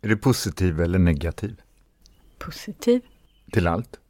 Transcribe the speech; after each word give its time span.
Är 0.00 0.08
du 0.08 0.16
positiv 0.16 0.80
eller 0.80 0.98
negativ 0.98 1.60
Positiv. 2.38 3.00
till 3.52 3.66
allt? 3.66 4.00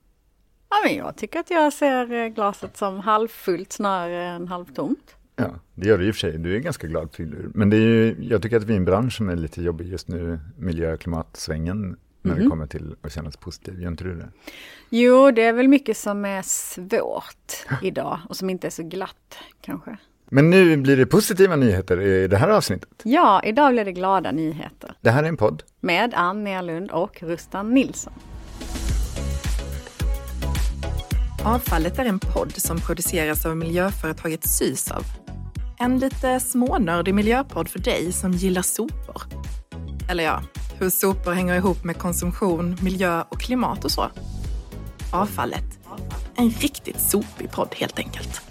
Ja, 0.70 0.76
men 0.84 0.96
jag 0.96 1.16
tycker 1.16 1.40
att 1.40 1.50
jag 1.50 1.72
ser 1.72 2.12
eh, 2.12 2.26
glaset 2.28 2.76
som 2.76 2.98
halvfullt 3.00 3.72
snarare 3.72 4.24
än 4.24 4.48
halvtomt. 4.48 5.14
Ja, 5.36 5.50
det 5.74 5.88
gör 5.88 5.98
du 5.98 6.06
i 6.08 6.10
och 6.10 6.14
för 6.14 6.20
sig. 6.20 6.38
Du 6.38 6.56
är 6.56 6.60
ganska 6.60 6.86
glad 6.86 7.08
filur. 7.14 7.50
Men 7.54 7.70
det 7.70 7.76
är 7.76 7.80
ju, 7.80 8.16
jag 8.20 8.42
tycker 8.42 8.56
att 8.56 8.64
vi 8.64 8.72
är 8.72 8.76
en 8.76 8.84
bransch 8.84 9.16
som 9.16 9.28
är 9.28 9.36
lite 9.36 9.62
jobbig 9.62 9.86
just 9.88 10.08
nu, 10.08 10.38
miljö 10.58 10.92
och 10.92 11.00
klimatsvängen, 11.00 11.96
när 12.22 12.34
det 12.34 12.40
Mhm. 12.40 12.50
kommer 12.50 12.66
till 12.66 12.96
att 13.02 13.12
känna 13.12 13.30
sig 13.30 13.40
positiv. 13.40 13.80
Gör 13.80 13.90
inte 13.90 14.04
du 14.04 14.14
det? 14.14 14.28
Jo, 14.90 15.30
det 15.30 15.42
är 15.42 15.52
väl 15.52 15.68
mycket 15.68 15.96
som 15.96 16.24
är 16.24 16.42
svårt 16.42 17.52
idag 17.82 18.20
och 18.28 18.36
som 18.36 18.50
inte 18.50 18.66
är 18.66 18.70
så 18.70 18.82
glatt 18.82 19.38
kanske. 19.60 19.96
Men 20.30 20.50
nu 20.50 20.76
blir 20.76 20.96
det 20.96 21.06
positiva 21.06 21.56
nyheter 21.56 22.00
i 22.00 22.28
det 22.28 22.36
här 22.36 22.48
avsnittet. 22.48 22.88
Ja, 23.02 23.42
idag 23.44 23.72
blir 23.72 23.84
det 23.84 23.92
glada 23.92 24.32
nyheter 24.32 24.92
Det 25.00 25.10
här 25.10 25.24
är 25.24 25.28
en 25.28 25.36
podd. 25.36 25.62
med 25.80 26.14
Ann 26.14 26.44
Nerlund 26.44 26.90
och 26.90 27.22
Rustan 27.22 27.74
Nilsson. 27.74 28.12
Avfallet 31.44 31.98
är 31.98 32.04
en 32.04 32.18
podd 32.18 32.52
som 32.56 32.80
produceras 32.80 33.46
av 33.46 33.56
miljöföretaget 33.56 34.46
Sysav. 34.48 35.02
En 35.78 35.98
lite 35.98 36.40
smånördig 36.40 37.14
miljöpodd 37.14 37.68
för 37.68 37.78
dig 37.78 38.12
som 38.12 38.32
gillar 38.32 38.62
sopor. 38.62 39.22
Eller 40.10 40.24
ja, 40.24 40.42
hur 40.78 40.90
sopor 40.90 41.32
hänger 41.32 41.54
ihop 41.54 41.84
med 41.84 41.98
konsumtion, 41.98 42.76
miljö 42.82 43.22
och 43.28 43.40
klimat 43.40 43.84
och 43.84 43.90
så. 43.90 44.10
Avfallet. 45.12 45.64
En 46.36 46.50
riktigt 46.50 47.00
sopig 47.00 47.50
podd 47.50 47.68
helt 47.76 47.98
enkelt. 47.98 48.47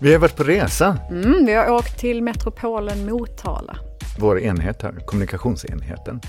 Vi 0.00 0.12
har 0.12 0.18
varit 0.20 0.36
på 0.36 0.42
resa, 0.44 0.98
Mm, 1.10 1.46
vi 1.46 1.54
har 1.54 1.70
åkt 1.70 1.98
till 1.98 2.22
metropolen 2.22 3.06
Motala. 3.06 3.76
vår 4.18 4.40
enhet 4.40 4.82
här, 4.82 4.92
kommunikationsenheten. 5.06 6.20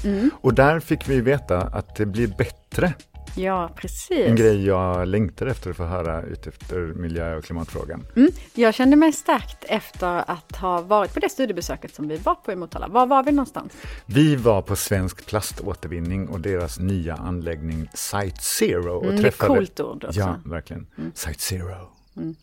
Och 0.41 0.53
där 0.53 0.79
fick 0.79 1.09
vi 1.09 1.21
veta 1.21 1.57
att 1.61 1.95
det 1.95 2.05
blir 2.05 2.27
bättre. 2.27 2.93
Ja, 3.35 3.71
precis. 3.75 4.27
En 4.27 4.35
grej 4.35 4.65
jag 4.65 5.07
längtar 5.07 5.45
efter 5.45 5.69
att 5.69 5.77
få 5.77 5.83
höra 5.85 6.21
utefter 6.23 6.79
miljö 6.79 7.35
och 7.35 7.43
klimatfrågan. 7.43 8.05
Mm, 8.15 8.31
jag 8.53 8.73
kände 8.73 8.95
mig 8.95 9.13
stärkt 9.13 9.63
efter 9.67 10.31
att 10.31 10.55
ha 10.55 10.81
varit 10.81 11.13
på 11.13 11.19
det 11.19 11.29
studiebesöket 11.29 11.95
som 11.95 12.07
vi 12.07 12.17
var 12.17 12.35
på 12.35 12.51
i 12.51 12.55
Motala. 12.55 12.87
Var 12.87 13.05
var 13.07 13.23
vi 13.23 13.31
någonstans? 13.31 13.73
Vi 14.05 14.35
var 14.35 14.61
på 14.61 14.75
Svensk 14.75 15.25
Plaståtervinning 15.25 16.27
och 16.29 16.39
deras 16.39 16.79
nya 16.79 17.15
anläggning 17.15 17.89
Site 17.93 18.41
Zero. 18.41 18.93
Och 18.97 19.03
Mm, 19.03 19.15
det 19.15 19.21
är 19.21 19.23
träffade... 19.23 19.55
coolt 19.55 19.79
ord 19.79 20.03
också. 20.03 20.19
Ja, 20.19 20.35
verkligen. 20.45 20.87
Site 21.13 21.39
Zero. 21.39 21.75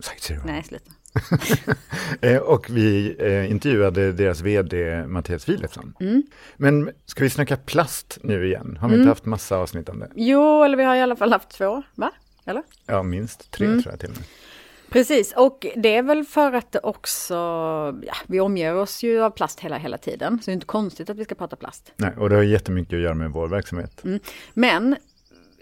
Site 0.01 0.21
Zero. 0.23 0.41
Nej, 0.47 0.63
sluta. 0.65 0.91
Eh, 2.21 2.37
och 2.39 2.71
vi 2.71 3.17
eh, 3.19 3.51
intervjuade 3.51 4.13
deras 4.13 4.41
vd 4.41 5.07
Mattias 5.07 5.45
Philipsson. 5.45 5.95
Mm. 6.01 6.23
Men 6.57 6.91
ska 7.07 7.25
vi 7.25 7.31
snacka 7.31 7.57
plast 7.57 8.19
nu 8.23 8.47
igen? 8.47 8.79
Har 8.81 8.89
vi 8.89 8.95
inte 8.95 9.09
haft 9.09 9.25
massa 9.25 9.57
avsnitt 9.57 9.89
om 9.89 9.99
det? 9.99 10.09
Jo, 10.15 10.63
eller 10.65 10.77
vi 10.77 10.85
har 10.85 10.97
i 10.97 11.01
alla 11.01 11.17
fall 11.17 11.33
haft 11.33 11.49
två, 11.51 11.83
va? 11.95 12.11
Eller? 12.45 12.63
Ja, 12.87 13.03
minst 13.03 13.51
tre 13.51 13.67
Mm. 13.67 13.83
tror 13.83 13.93
jag 13.93 14.01
till 14.01 14.09
och 14.11 14.17
med. 14.17 14.25
Precis, 14.91 15.33
och 15.37 15.67
det 15.77 15.97
är 15.97 16.03
väl 16.03 16.25
för 16.25 16.53
att 16.53 16.73
det 16.73 16.79
också, 16.83 17.35
ja, 18.07 18.15
vi 18.27 18.41
omger 18.41 18.75
oss 18.75 19.03
ju 19.03 19.23
av 19.23 19.31
plast 19.31 19.61
hela, 19.61 19.79
hela 19.79 19.99
tiden. 19.99 20.39
Så 20.43 20.45
det 20.47 20.53
är 20.53 20.55
inte 20.55 20.67
konstigt 20.67 21.11
att 21.11 21.17
vi 21.17 21.25
ska 21.25 21.35
prata 21.35 21.57
plast. 21.57 21.93
Nej, 21.97 22.11
och 22.19 22.29
det 22.31 22.37
har 22.37 22.43
jättemycket 22.43 22.95
att 22.95 23.01
göra 23.01 23.15
med 23.15 23.31
vår 23.31 23.49
verksamhet. 23.49 24.05
Mm. 24.05 24.21
Men, 24.55 24.97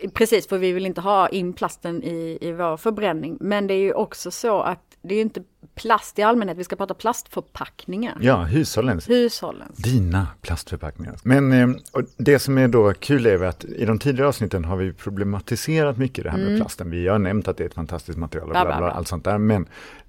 precis, 0.08 0.48
för 0.48 0.58
vi 0.58 0.72
vill 0.72 0.86
inte 0.86 1.00
ha 1.00 1.28
in 1.28 1.52
plasten 1.52 2.02
i, 2.02 2.38
i 2.40 2.52
vår 2.52 2.76
förbränning. 2.76 3.36
Men 3.40 3.66
det 3.66 3.74
är 3.74 3.78
ju 3.78 3.92
också 3.92 4.30
så 4.30 4.60
att 4.60 4.80
det 5.02 5.14
är 5.14 5.20
inte 5.20 5.42
plast 5.74 6.18
i 6.18 6.22
allmänhet, 6.22 6.58
vi 6.58 6.64
ska 6.64 6.76
prata 6.76 6.94
plastförpackningar. 6.94 8.16
Ja, 8.20 8.36
hushållens. 8.42 9.10
Hushållens. 9.10 9.76
Dina 9.76 10.26
plastförpackningar. 10.40 11.16
Men 11.22 11.52
eh, 11.52 11.68
och 11.92 12.02
det 12.16 12.38
som 12.38 12.58
är 12.58 12.68
då 12.68 12.92
kul 12.92 13.26
är 13.26 13.44
att 13.44 13.64
i 13.64 13.84
de 13.84 13.98
tidigare 13.98 14.28
avsnitten 14.28 14.64
har 14.64 14.76
vi 14.76 14.92
problematiserat 14.92 15.98
mycket 15.98 16.24
det 16.24 16.30
här 16.30 16.38
med 16.38 16.58
plasten. 16.60 16.90
Vi 16.90 17.08
har 17.08 17.18
nämnt 17.18 17.48
att 17.48 17.56
det 17.56 17.64
är 17.64 17.68
ett 17.68 17.74
fantastiskt 17.74 18.18
material 18.18 18.50
och 18.50 18.56
Mm. 18.56 18.66
Bla, 18.66 18.76
bla, 18.76 18.86
bla. 18.86 18.96
allt 18.96 19.08
sånt 19.08 19.24
där. 19.24 19.38
Men 19.38 19.66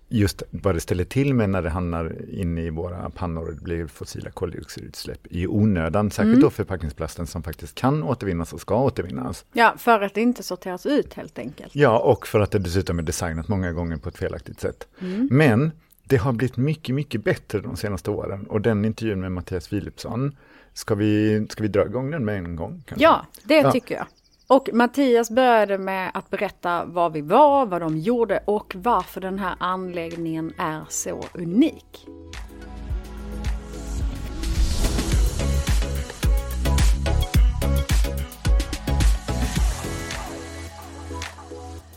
just 0.10 0.44
vad 0.52 0.76
det 0.76 0.80
ställer 0.80 1.04
till 1.04 1.34
med 1.34 1.50
när 1.50 1.62
det 1.62 1.70
hamnar 1.70 2.16
inne 2.32 2.62
i 2.62 2.70
våra 2.70 3.10
pannor 3.10 3.52
det 3.52 3.62
blir 3.64 3.88
fossila 3.88 4.32
koldioxidutsläpp 4.32 5.28
i 5.30 5.48
onödan. 5.48 6.12
Särskilt 6.12 6.34
Mm. 6.34 6.42
då 6.42 6.50
förpackningsplasten 6.50 7.28
som 7.28 7.44
faktiskt 7.44 7.76
kan 7.76 8.04
återvinnas 8.04 8.54
och 8.54 8.62
ska 8.62 8.82
återvinnas. 8.84 9.46
Ja, 9.54 9.74
för 9.78 10.02
att 10.02 10.14
det 10.14 10.22
inte 10.22 10.44
sorteras 10.44 10.86
ut 10.86 11.14
helt 11.14 11.40
enkelt. 11.40 11.76
Ja, 11.76 12.00
och 12.00 12.28
för 12.28 12.40
att 12.40 12.52
det 12.52 12.60
dessutom 12.60 13.00
är 13.00 13.04
designat 13.04 13.48
många 13.48 13.72
gånger 13.72 13.98
på 13.98 14.10
ett 14.10 14.18
felaktigt 14.18 14.60
sätt. 14.60 14.88
Mm. 15.02 15.28
Men 15.32 15.72
det 16.04 16.18
har 16.18 16.34
blivit 16.34 16.58
mycket, 16.58 16.96
mycket 16.96 17.24
bättre 17.24 17.60
de 17.60 17.76
senaste 17.78 18.12
åren 18.12 18.44
och 18.48 18.62
den 18.62 18.86
intervjun 18.86 19.20
med 19.22 19.32
Mattias 19.32 19.68
Philipsson, 19.68 20.36
ska 20.74 20.96
vi, 20.96 21.46
ska 21.50 21.62
vi 21.64 21.68
dra 21.70 21.86
igång 21.86 22.12
den 22.12 22.26
med 22.26 22.38
en 22.38 22.56
gång? 22.56 22.84
kanske? 22.88 23.04
Ja, 23.04 23.26
det 23.44 23.56
Ja. 23.56 23.72
tycker 23.72 23.96
jag. 23.96 24.06
Och 24.48 24.70
Mattias 24.74 25.32
började 25.32 25.78
med 25.78 26.12
att 26.14 26.30
berätta 26.30 26.86
var 26.86 27.10
vi 27.10 27.22
var, 27.22 27.66
vad 27.66 27.82
de 27.82 27.98
gjorde 27.98 28.44
och 28.46 28.76
varför 28.76 29.22
den 29.22 29.40
här 29.40 29.56
anläggningen 29.60 30.54
är 30.58 30.82
så 30.90 31.24
unik. 31.34 32.08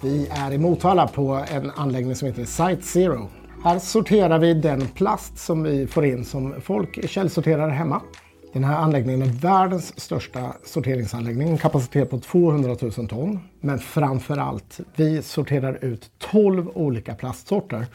Vi 0.03 0.29
är 0.31 0.53
i 0.53 0.59
Motala 0.59 1.09
på 1.09 1.45
en 1.51 1.71
anläggning 1.71 2.15
som 2.15 2.29
heter 2.29 2.45
Site 2.45 2.83
Zero. 2.83 3.29
Här 3.65 3.79
sorterar 3.79 4.39
vi 4.39 4.55
den 4.55 4.89
plast 4.89 5.39
som 5.39 5.63
vi 5.63 5.87
får 5.87 6.05
in 6.05 6.25
som 6.25 6.61
folk 6.61 7.11
källsorterar 7.11 7.69
hemma. 7.69 8.03
Den 8.53 8.65
här 8.65 8.77
anläggningen 8.77 9.23
är 9.23 9.27
världens 9.27 10.01
största 10.01 10.53
sorteringsanläggning, 10.65 11.49
en 11.49 11.59
kapacitet 11.59 12.11
på 12.11 12.19
200 12.21 12.77
000 12.97 13.09
ton. 13.09 13.41
Men 13.61 13.79
framför 13.79 14.37
allt, 14.37 14.81
vi 14.97 15.23
sorterar 15.23 15.85
ut 15.85 16.11
12 16.19 16.69
olika 16.75 17.15
plastsorter. 17.15 17.87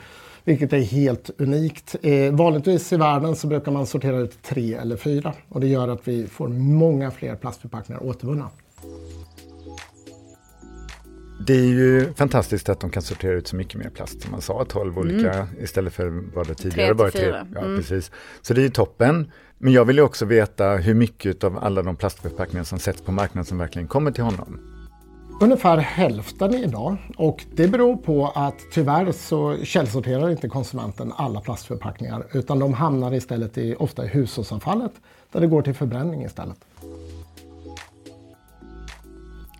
Vilket 0.45 0.73
är 0.73 0.79
helt 0.81 1.29
unikt. 1.37 1.95
Eh, 2.01 2.33
vanligtvis 2.33 2.93
i 2.93 2.97
världen 2.97 3.35
så 3.35 3.47
brukar 3.47 3.71
man 3.71 3.85
sortera 3.87 4.17
ut 4.17 4.41
tre 4.43 4.73
eller 4.73 4.97
fyra. 4.97 5.33
Och 5.49 5.59
det 5.61 5.67
gör 5.67 5.87
att 5.87 6.07
vi 6.07 6.27
får 6.27 6.47
många 6.47 7.11
fler 7.11 7.35
plastförpackningar 7.35 8.03
återvunna. 8.03 8.49
Det 11.47 11.53
är 11.53 11.63
ju 11.65 12.13
fantastiskt 12.13 12.69
att 12.69 12.79
de 12.79 12.89
kan 12.89 13.01
sortera 13.03 13.33
ut 13.33 13.47
så 13.47 13.55
mycket 13.55 13.75
mer 13.79 13.89
plast 13.89 14.21
som 14.21 14.31
man 14.31 14.41
sa, 14.41 14.65
12 14.65 14.97
olika 14.97 15.47
istället 15.61 15.93
för 15.93 16.23
vad 16.35 16.47
det 16.47 16.55
tidigare 16.55 16.93
var. 16.93 17.09
fyra. 17.09 17.47
Ja, 17.55 17.61
Mm. 17.61 17.77
precis. 17.77 18.11
Så 18.41 18.53
det 18.53 18.61
är 18.61 18.63
ju 18.63 18.69
toppen. 18.69 19.31
Men 19.63 19.73
jag 19.73 19.85
vill 19.85 19.97
ju 19.97 20.01
också 20.01 20.25
veta 20.25 20.75
hur 20.75 20.93
mycket 20.93 21.43
av 21.43 21.57
alla 21.57 21.81
de 21.81 21.95
plastförpackningar 21.95 22.63
som 22.63 22.79
sätts 22.79 23.01
på 23.01 23.11
marknaden 23.11 23.45
som 23.45 23.57
verkligen 23.57 23.87
kommer 23.87 24.11
till 24.11 24.23
honom. 24.23 24.59
Ungefär 25.41 25.77
hälften 25.77 26.53
idag 26.53 26.97
och 27.17 27.45
det 27.55 27.67
beror 27.67 27.97
på 27.97 28.31
att 28.35 28.55
tyvärr 28.71 29.11
så 29.11 29.57
källsorterar 29.63 30.29
inte 30.29 30.49
konsumenten 30.49 31.13
alla 31.15 31.41
plastförpackningar 31.41 32.27
utan 32.31 32.59
de 32.59 32.73
hamnar 32.73 33.13
istället 33.13 33.57
i, 33.57 33.75
ofta 33.79 34.05
i 34.05 34.07
hushållsavfallet 34.07 34.91
där 35.31 35.41
det 35.41 35.47
går 35.47 35.61
till 35.61 35.73
förbränning 35.73 36.25
istället. 36.25 36.57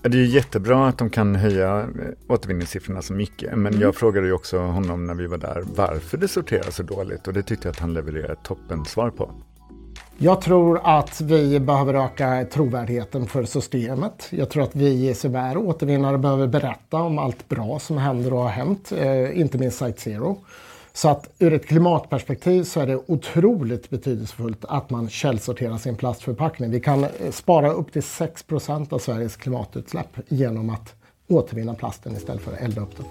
Det 0.01 0.17
är 0.17 0.21
ju 0.21 0.25
jättebra 0.25 0.87
att 0.87 0.97
de 0.97 1.09
kan 1.09 1.35
höja 1.35 1.79
eh, 1.79 1.87
återvinningssiffrorna 2.27 3.01
så 3.01 3.13
mycket, 3.13 3.57
men 3.57 3.79
jag 3.79 3.95
frågade 3.95 4.27
ju 4.27 4.33
också 4.33 4.59
honom 4.59 5.05
när 5.05 5.15
vi 5.15 5.27
var 5.27 5.37
där 5.37 5.63
varför 5.75 6.17
det 6.17 6.27
sorteras 6.27 6.75
så 6.75 6.83
dåligt 6.83 7.27
och 7.27 7.33
det 7.33 7.43
tyckte 7.43 7.67
jag 7.67 7.71
att 7.71 7.79
han 7.79 7.93
levererade 7.93 8.33
ett 8.33 8.43
toppensvar 8.43 9.09
på. 9.09 9.31
Jag 10.17 10.41
tror 10.41 10.81
att 10.83 11.21
vi 11.21 11.59
behöver 11.59 11.93
öka 11.93 12.45
trovärdigheten 12.51 13.27
för 13.27 13.43
systemet. 13.43 14.27
Jag 14.29 14.49
tror 14.49 14.63
att 14.63 14.75
vi 14.75 15.13
som 15.13 15.35
är 15.35 15.57
återvinnare 15.57 16.17
behöver 16.17 16.47
berätta 16.47 16.97
om 16.97 17.17
allt 17.17 17.49
bra 17.49 17.79
som 17.79 17.97
händer 17.97 18.33
och 18.33 18.39
har 18.39 18.49
hänt, 18.49 18.91
eh, 18.91 19.39
inte 19.39 19.57
minst 19.57 19.77
Site 19.77 20.01
Zero. 20.01 20.37
Så 20.93 21.09
att 21.09 21.29
ur 21.39 21.53
ett 21.53 21.65
klimatperspektiv 21.65 22.63
så 22.63 22.79
är 22.79 22.87
det 22.87 22.99
otroligt 23.07 23.89
betydelsefullt 23.89 24.65
att 24.65 24.89
man 24.89 25.09
källsorterar 25.09 25.77
sin 25.77 25.95
plastförpackning. 25.95 26.71
Vi 26.71 26.79
kan 26.79 27.03
eh, 27.03 27.09
spara 27.31 27.71
upp 27.71 27.93
till 27.93 28.01
6% 28.01 28.93
av 28.93 28.99
Sveriges 28.99 29.35
klimatutsläpp 29.35 30.17
genom 30.27 30.69
att 30.69 30.93
återvinna 31.27 31.73
plasten 31.73 32.15
istället 32.15 32.41
för 32.41 32.53
att 32.53 32.61
elda 32.61 32.81
upp 32.81 32.97
den. 32.97 33.05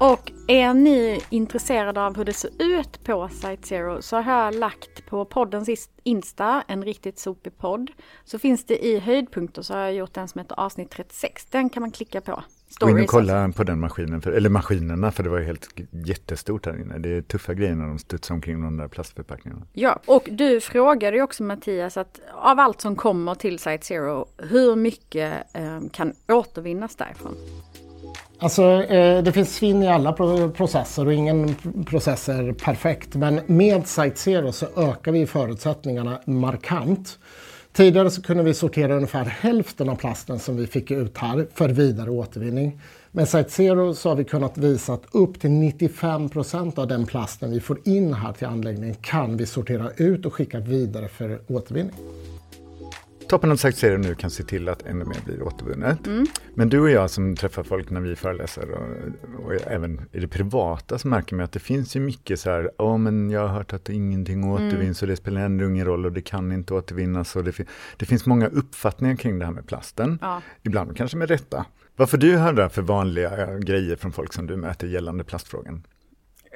Och 0.00 0.32
är 0.46 0.74
ni 0.74 1.20
intresserade 1.30 2.02
av 2.02 2.16
hur 2.16 2.24
det 2.24 2.32
ser 2.32 2.50
ut 2.58 3.04
på 3.04 3.28
Site 3.28 3.66
Zero 3.68 4.02
så 4.02 4.16
har 4.16 4.44
jag 4.44 4.54
lagt 4.54 5.06
på 5.06 5.24
poddens 5.24 5.88
Insta, 6.02 6.62
en 6.68 6.84
riktigt 6.84 7.18
sopig 7.18 7.58
podd. 7.58 7.90
Så 8.24 8.38
finns 8.38 8.64
det 8.64 8.86
i 8.86 8.98
höjdpunkter 8.98 9.62
så 9.62 9.74
har 9.74 9.80
jag 9.80 9.94
gjort 9.94 10.16
en 10.16 10.28
som 10.28 10.38
heter 10.38 10.60
avsnitt 10.60 10.90
36. 10.90 11.46
Den 11.50 11.70
kan 11.70 11.80
man 11.80 11.90
klicka 11.90 12.20
på. 12.20 12.42
Gå 12.80 12.90
in 12.90 13.00
och 13.00 13.06
kolla 13.06 13.52
på 13.52 13.64
den 13.64 13.80
maskinen, 13.80 14.22
för, 14.22 14.32
eller 14.32 14.50
maskinerna, 14.50 15.12
för 15.12 15.22
det 15.22 15.28
var 15.28 15.38
ju 15.38 15.44
helt 15.44 15.68
jättestort 15.90 16.66
här 16.66 16.80
inne. 16.80 16.98
Det 16.98 17.16
är 17.16 17.22
tuffa 17.22 17.54
grejer 17.54 17.74
när 17.74 17.86
de 17.86 17.98
studsar 17.98 18.34
omkring 18.34 18.62
de 18.62 18.76
där 18.76 18.88
plastförpackningarna. 18.88 19.66
Ja, 19.72 20.00
och 20.06 20.28
du 20.30 20.60
frågade 20.60 21.16
ju 21.16 21.22
också 21.22 21.42
Mattias 21.42 21.96
att 21.96 22.20
av 22.34 22.60
allt 22.60 22.80
som 22.80 22.96
kommer 22.96 23.34
till 23.34 23.58
Site 23.58 23.86
Zero, 23.86 24.26
hur 24.38 24.76
mycket 24.76 25.56
eh, 25.56 25.80
kan 25.92 26.14
återvinnas 26.28 26.96
därifrån? 26.96 27.34
Alltså, 28.42 28.62
eh, 28.82 29.22
det 29.22 29.32
finns 29.32 29.54
svinn 29.54 29.82
i 29.82 29.88
alla 29.88 30.12
processer 30.50 31.06
och 31.06 31.12
ingen 31.12 31.54
process 31.86 32.28
är 32.28 32.52
perfekt. 32.52 33.14
Men 33.14 33.40
med 33.46 33.86
Site 33.86 34.16
Zero 34.16 34.52
så 34.52 34.66
ökar 34.76 35.12
vi 35.12 35.26
förutsättningarna 35.26 36.20
markant. 36.24 37.18
Tidigare 37.72 38.10
så 38.10 38.22
kunde 38.22 38.42
vi 38.42 38.54
sortera 38.54 38.94
ungefär 38.94 39.24
hälften 39.24 39.88
av 39.88 39.96
plasten 39.96 40.38
som 40.38 40.56
vi 40.56 40.66
fick 40.66 40.90
ut 40.90 41.18
här 41.18 41.46
för 41.54 41.68
vidare 41.68 42.10
återvinning. 42.10 42.80
Med 43.12 43.28
Site 43.28 43.50
Zero 43.50 43.94
så 43.94 44.08
har 44.08 44.16
vi 44.16 44.24
kunnat 44.24 44.58
visa 44.58 44.92
att 44.92 45.04
upp 45.12 45.40
till 45.40 45.50
95 45.50 46.28
procent 46.28 46.78
av 46.78 46.88
den 46.88 47.06
plasten 47.06 47.50
vi 47.50 47.60
får 47.60 47.78
in 47.84 48.14
här 48.14 48.32
till 48.32 48.46
anläggningen 48.46 48.96
kan 49.00 49.36
vi 49.36 49.46
sortera 49.46 49.90
ut 49.96 50.26
och 50.26 50.34
skicka 50.34 50.60
vidare 50.60 51.08
för 51.08 51.40
återvinning. 51.48 51.94
Toppen 53.30 53.52
av 53.52 53.56
Site 53.56 53.98
nu 53.98 54.14
kan 54.14 54.30
se 54.30 54.42
till 54.42 54.68
att 54.68 54.82
ännu 54.82 55.04
mer 55.04 55.20
blir 55.24 55.42
återvunnet. 55.42 56.06
Mm. 56.06 56.26
Men 56.54 56.68
du 56.68 56.80
och 56.80 56.90
jag 56.90 57.10
som 57.10 57.36
träffar 57.36 57.62
folk 57.62 57.90
när 57.90 58.00
vi 58.00 58.16
föreläser 58.16 58.70
och, 58.70 59.44
och, 59.44 59.52
även 59.66 60.00
i 60.12 60.20
det 60.20 60.28
privata 60.28 60.98
så 60.98 61.08
märker 61.08 61.36
man 61.36 61.44
att 61.44 61.52
det 61.52 61.60
finns 61.60 61.96
ju 61.96 62.00
mycket 62.00 62.40
så 62.40 62.50
här, 62.50 62.70
ja 62.78 62.84
oh, 62.84 62.98
men 62.98 63.30
jag 63.30 63.40
har 63.40 63.48
hört 63.48 63.72
att 63.72 63.88
ingenting 63.88 64.44
återvinns 64.44 65.02
mm. 65.02 65.06
och 65.06 65.06
det 65.06 65.16
spelar 65.16 65.40
ändå 65.40 65.64
ingen 65.64 65.86
roll 65.86 66.06
och 66.06 66.12
det 66.12 66.22
kan 66.22 66.52
inte 66.52 66.74
återvinnas. 66.74 67.36
Och 67.36 67.44
det, 67.44 67.52
fin 67.52 67.66
det 67.96 68.06
finns 68.06 68.26
många 68.26 68.46
uppfattningar 68.46 69.16
kring 69.16 69.38
det 69.38 69.44
här 69.44 69.52
med 69.52 69.66
plasten. 69.66 70.18
Ja. 70.22 70.42
Ibland 70.62 70.96
kanske 70.96 71.16
med 71.16 71.28
rätta. 71.28 71.66
Vad 71.96 72.10
får 72.10 72.18
du 72.18 72.36
höra 72.36 72.68
för 72.68 72.82
vanliga 72.82 73.58
grejer 73.58 73.96
från 73.96 74.12
folk 74.12 74.32
som 74.32 74.46
du 74.46 74.56
möter 74.56 74.86
gällande 74.86 75.24
plastfrågan? 75.24 75.82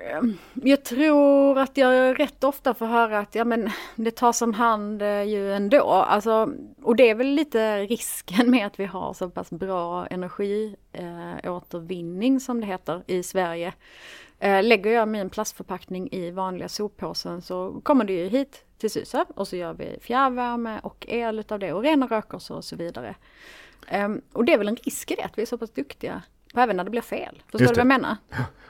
Eh, 0.04 0.22
jag 0.54 0.84
tror 0.84 1.58
att 1.58 1.76
jag 1.76 2.20
rätt 2.20 2.44
ofta 2.44 2.74
får 2.74 2.86
höra 2.86 3.18
att 3.18 3.34
ja, 3.34 3.44
men 3.44 3.70
det 3.94 4.10
tas 4.10 4.42
om 4.42 4.54
hand 4.54 5.02
eh, 5.02 5.22
ju 5.22 5.52
ändå. 5.52 5.90
Alltså, 5.90 6.52
och 6.82 6.96
det 6.96 7.10
är 7.10 7.14
väl 7.14 7.26
lite 7.26 7.82
risken 7.82 8.50
med 8.50 8.66
att 8.66 8.80
vi 8.80 8.84
har 8.84 9.12
så 9.12 9.30
pass 9.30 9.50
bra 9.50 10.06
energiåtervinning 10.06 12.34
eh, 12.34 12.38
som 12.38 12.60
det 12.60 12.66
heter 12.66 13.02
i 13.06 13.22
Sverige. 13.22 13.72
Eh, 14.38 14.62
lägger 14.62 14.90
jag 14.90 15.08
min 15.08 15.30
plastförpackning 15.30 16.08
i 16.12 16.30
vanliga 16.30 16.68
soppåsen 16.68 17.42
så 17.42 17.80
kommer 17.82 18.04
det 18.04 18.12
ju 18.12 18.28
hit 18.28 18.64
till 18.78 18.90
Sysav 18.90 19.26
och 19.34 19.48
så 19.48 19.56
gör 19.56 19.74
vi 19.74 19.96
fjärrvärme 20.00 20.80
och 20.82 21.06
el 21.08 21.38
utav 21.38 21.58
det 21.58 21.72
och 21.72 21.82
rena 21.82 22.06
rökgaser 22.06 22.54
och 22.54 22.64
så 22.64 22.76
vidare. 22.76 23.14
Eh, 23.88 24.08
och 24.32 24.44
det 24.44 24.52
är 24.52 24.58
väl 24.58 24.68
en 24.68 24.76
risk 24.76 25.10
i 25.10 25.14
det 25.14 25.22
att 25.22 25.38
vi 25.38 25.42
är 25.42 25.46
så 25.46 25.58
pass 25.58 25.70
duktiga 25.70 26.22
även 26.62 26.76
när 26.76 26.84
det 26.84 26.90
blir 26.90 27.00
fel. 27.00 27.42
Förstår 27.52 27.58
du 27.58 27.66
vad 27.66 27.78
jag 27.78 27.86
menar? 27.86 28.16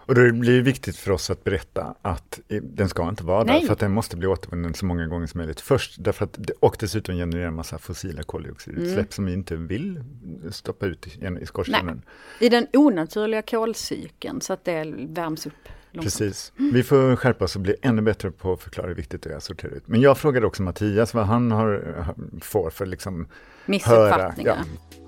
Och 0.06 0.14
då 0.14 0.32
blir 0.32 0.56
det 0.56 0.62
viktigt 0.62 0.96
för 0.96 1.10
oss 1.10 1.30
att 1.30 1.44
berätta 1.44 1.94
att 2.02 2.40
den 2.62 2.88
ska 2.88 3.08
inte 3.08 3.24
vara 3.24 3.44
där, 3.44 3.60
för 3.60 3.72
att 3.72 3.78
den 3.78 3.92
måste 3.92 4.16
bli 4.16 4.26
återvunnen 4.26 4.74
så 4.74 4.86
många 4.86 5.06
gånger 5.06 5.26
som 5.26 5.38
möjligt 5.38 5.60
först. 5.60 5.96
Därför 5.98 6.24
att, 6.24 6.38
och 6.60 6.76
dessutom 6.80 7.14
generera 7.16 7.48
en 7.48 7.54
massa 7.54 7.78
fossila 7.78 8.22
koldioxidutsläpp 8.22 8.98
mm. 8.98 9.10
som 9.10 9.24
vi 9.24 9.32
inte 9.32 9.56
vill 9.56 10.04
stoppa 10.50 10.86
ut 10.86 11.06
i, 11.06 11.26
i 11.40 11.46
skorstenen. 11.46 12.02
I 12.40 12.48
den 12.48 12.66
onaturliga 12.72 13.42
kolcykeln 13.42 14.40
så 14.40 14.52
att 14.52 14.64
det 14.64 14.94
värms 15.08 15.46
upp. 15.46 15.52
Långsamt. 15.90 16.18
Precis. 16.18 16.52
Vi 16.56 16.82
får 16.82 17.16
skärpa 17.16 17.44
oss 17.44 17.56
och 17.56 17.62
bli 17.62 17.76
ännu 17.82 18.02
bättre 18.02 18.30
på 18.30 18.52
att 18.52 18.60
förklara 18.60 18.88
hur 18.88 18.94
viktigt 18.94 19.22
det 19.22 19.32
är 19.32 19.36
att 19.36 19.42
sortera 19.42 19.70
ut. 19.70 19.88
Men 19.88 20.00
jag 20.00 20.18
frågade 20.18 20.46
också 20.46 20.62
Mattias 20.62 21.14
vad 21.14 21.26
han 21.26 21.52
har, 21.52 21.94
får 22.40 22.70
för 22.70 22.86
liksom 22.86 23.26
Missuppfattningar. 23.66 24.54
Höra, 24.54 24.64
ja. 24.90 25.03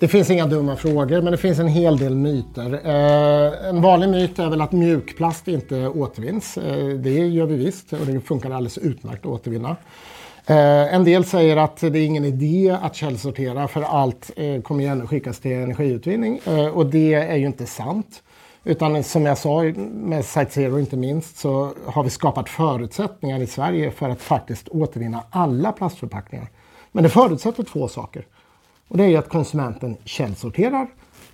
Det 0.00 0.08
finns 0.08 0.30
inga 0.30 0.46
dumma 0.46 0.76
frågor, 0.76 1.22
men 1.22 1.32
det 1.32 1.38
finns 1.38 1.58
en 1.58 1.68
hel 1.68 1.98
del 1.98 2.14
myter. 2.14 2.80
Eh, 2.84 3.68
en 3.68 3.82
vanlig 3.82 4.08
myt 4.08 4.38
är 4.38 4.50
väl 4.50 4.60
att 4.60 4.72
mjukplast 4.72 5.48
inte 5.48 5.88
återvinns. 5.88 6.58
Eh, 6.58 6.88
det 6.88 7.26
gör 7.26 7.46
vi 7.46 7.56
visst 7.56 7.92
och 7.92 8.06
det 8.06 8.20
funkar 8.20 8.50
alldeles 8.50 8.78
utmärkt 8.78 9.20
att 9.20 9.32
återvinna. 9.32 9.76
Eh, 10.46 10.94
en 10.94 11.04
del 11.04 11.24
säger 11.24 11.56
att 11.56 11.76
det 11.76 11.86
är 11.86 12.04
ingen 12.04 12.24
idé 12.24 12.76
att 12.82 12.94
källsortera 12.94 13.68
för 13.68 13.82
allt 13.82 14.30
eh, 14.36 14.62
kommer 14.62 14.84
ju 14.84 14.90
ändå 14.90 15.06
skickas 15.06 15.38
till 15.38 15.52
energiutvinning 15.52 16.40
eh, 16.46 16.66
och 16.66 16.86
det 16.86 17.14
är 17.14 17.36
ju 17.36 17.46
inte 17.46 17.66
sant. 17.66 18.22
Utan 18.64 19.04
som 19.04 19.26
jag 19.26 19.38
sa 19.38 19.62
med 19.90 20.24
Site 20.24 20.50
Zero 20.50 20.78
inte 20.78 20.96
minst 20.96 21.38
så 21.38 21.72
har 21.86 22.04
vi 22.04 22.10
skapat 22.10 22.48
förutsättningar 22.48 23.40
i 23.40 23.46
Sverige 23.46 23.90
för 23.90 24.08
att 24.08 24.20
faktiskt 24.20 24.68
återvinna 24.68 25.22
alla 25.30 25.72
plastförpackningar. 25.72 26.48
Men 26.92 27.02
det 27.02 27.10
förutsätter 27.10 27.62
två 27.62 27.88
saker. 27.88 28.24
Och 28.88 28.96
det 28.96 29.04
är 29.04 29.18
att 29.18 29.28
konsumenten 29.28 29.96
källsorterar 30.04 30.86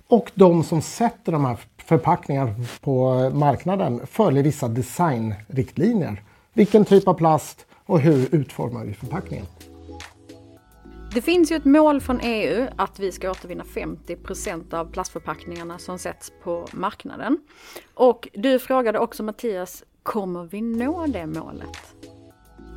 och 0.07 0.31
de 0.35 0.63
som 0.63 0.81
sätter 0.81 1.31
de 1.31 1.45
här 1.45 1.57
förpackningarna 1.77 2.55
på 2.81 3.29
marknaden 3.33 4.07
följer 4.07 4.43
vissa 4.43 4.67
designriktlinjer. 4.67 6.23
Vilken 6.53 6.85
typ 6.85 7.07
av 7.07 7.13
plast 7.13 7.65
och 7.85 7.99
hur 7.99 8.35
utformar 8.35 8.85
vi 8.85 8.93
förpackningen? 8.93 9.45
Det 11.13 11.21
finns 11.21 11.51
ju 11.51 11.55
ett 11.55 11.65
mål 11.65 12.01
från 12.01 12.19
EU 12.19 12.67
att 12.75 12.99
vi 12.99 13.11
ska 13.11 13.31
återvinna 13.31 13.63
50% 13.63 14.73
av 14.73 14.85
plastförpackningarna 14.85 15.79
som 15.79 15.99
sätts 15.99 16.31
på 16.43 16.67
marknaden. 16.71 17.37
Och 17.93 18.27
du 18.33 18.59
frågade 18.59 18.99
också 18.99 19.23
Mattias, 19.23 19.83
kommer 20.03 20.43
vi 20.43 20.61
nå 20.61 21.05
det 21.07 21.25
målet? 21.25 21.95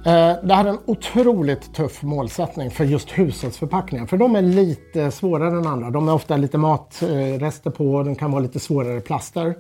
Eh, 0.07 0.37
det 0.43 0.55
här 0.55 0.65
är 0.65 0.69
en 0.69 0.79
otroligt 0.87 1.75
tuff 1.75 2.03
målsättning 2.03 2.71
för 2.71 2.85
just 2.85 3.11
hushållsförpackningar. 3.11 4.07
För 4.07 4.17
de 4.17 4.37
är 4.37 4.43
lite 4.43 5.11
svårare 5.11 5.59
än 5.59 5.67
andra. 5.67 5.91
De 5.91 6.09
är 6.09 6.15
ofta 6.15 6.37
lite 6.37 6.59
matrester 6.59 7.71
på, 7.71 8.03
de 8.03 8.15
kan 8.15 8.31
vara 8.31 8.43
lite 8.43 8.61
svårare 8.61 9.01
plaster. 9.01 9.55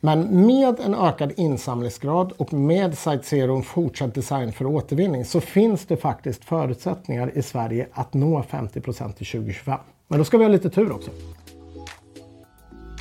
Men 0.00 0.46
med 0.46 0.80
en 0.80 0.94
ökad 0.94 1.32
insamlingsgrad 1.36 2.32
och 2.36 2.52
med 2.52 2.98
Site 2.98 3.22
Zero 3.22 3.58
och 3.58 3.66
fortsatt 3.66 4.14
design 4.14 4.52
för 4.52 4.66
återvinning 4.66 5.24
så 5.24 5.40
finns 5.40 5.86
det 5.86 5.96
faktiskt 5.96 6.44
förutsättningar 6.44 7.30
i 7.34 7.42
Sverige 7.42 7.86
att 7.92 8.14
nå 8.14 8.42
50% 8.50 9.12
till 9.12 9.26
2025. 9.26 9.78
Men 10.08 10.18
då 10.18 10.24
ska 10.24 10.38
vi 10.38 10.44
ha 10.44 10.52
lite 10.52 10.70
tur 10.70 10.92
också. 10.92 11.10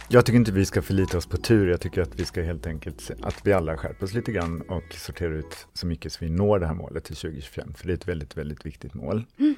Jag 0.09 0.25
tycker 0.25 0.37
inte 0.37 0.51
vi 0.51 0.65
ska 0.65 0.81
förlita 0.81 1.17
oss 1.17 1.25
på 1.25 1.37
tur. 1.37 1.69
Jag 1.69 1.81
tycker 1.81 2.01
att 2.01 2.19
vi 2.19 2.25
ska 2.25 2.41
helt 2.41 2.67
enkelt 2.67 3.11
att 3.21 3.35
vi 3.43 3.53
alla 3.53 3.77
skärper 3.77 4.05
oss 4.05 4.13
lite 4.13 4.31
grann 4.31 4.61
och 4.61 4.93
sorterar 4.93 5.31
ut 5.31 5.67
så 5.73 5.87
mycket 5.87 6.13
så 6.13 6.25
vi 6.25 6.31
når 6.31 6.59
det 6.59 6.67
här 6.67 6.73
målet 6.73 7.03
till 7.03 7.15
2025. 7.15 7.73
För 7.73 7.87
det 7.87 7.93
är 7.93 7.95
ett 7.95 8.07
väldigt, 8.07 8.37
väldigt 8.37 8.65
viktigt 8.65 8.93
mål. 8.93 9.25
Mm. 9.39 9.55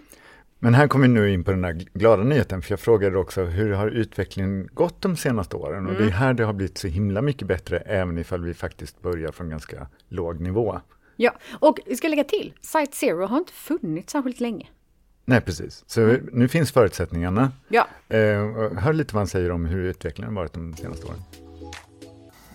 Men 0.59 0.73
här 0.73 0.87
kommer 0.87 1.07
vi 1.07 1.13
nu 1.13 1.31
in 1.33 1.43
på 1.43 1.51
den 1.51 1.61
där 1.61 1.73
glada 1.93 2.23
nyheten, 2.23 2.61
för 2.61 2.71
jag 2.71 2.79
frågade 2.79 3.17
också 3.17 3.43
hur 3.43 3.71
har 3.71 3.87
utvecklingen 3.87 4.69
gått 4.73 5.01
de 5.01 5.17
senaste 5.17 5.55
åren? 5.55 5.87
Och 5.87 5.93
det 5.93 5.99
är 5.99 6.01
mm. 6.01 6.13
här 6.13 6.33
det 6.33 6.43
har 6.43 6.53
blivit 6.53 6.77
så 6.77 6.87
himla 6.87 7.21
mycket 7.21 7.47
bättre, 7.47 7.79
även 7.79 8.17
ifall 8.17 8.43
vi 8.43 8.53
faktiskt 8.53 9.01
börjar 9.01 9.31
från 9.31 9.49
ganska 9.49 9.87
låg 10.07 10.39
nivå. 10.39 10.81
Ja, 11.15 11.37
och 11.59 11.79
vi 11.85 11.95
ska 11.95 12.07
lägga 12.07 12.23
till, 12.23 12.53
Site 12.61 12.95
Zero 12.95 13.25
har 13.25 13.37
inte 13.37 13.53
funnits 13.53 14.11
särskilt 14.11 14.39
länge. 14.39 14.67
Nej, 15.29 15.41
precis. 15.41 15.83
Så 15.87 16.01
mm. 16.01 16.29
nu 16.33 16.47
finns 16.47 16.71
förutsättningarna. 16.71 17.51
Ja. 17.67 17.87
Eh, 18.09 18.17
hör 18.77 18.93
lite 18.93 19.15
vad 19.15 19.19
han 19.19 19.27
säger 19.27 19.51
om 19.51 19.65
hur 19.65 19.83
utvecklingen 19.83 20.35
varit 20.35 20.53
de 20.53 20.73
senaste 20.73 21.05
åren. 21.05 21.19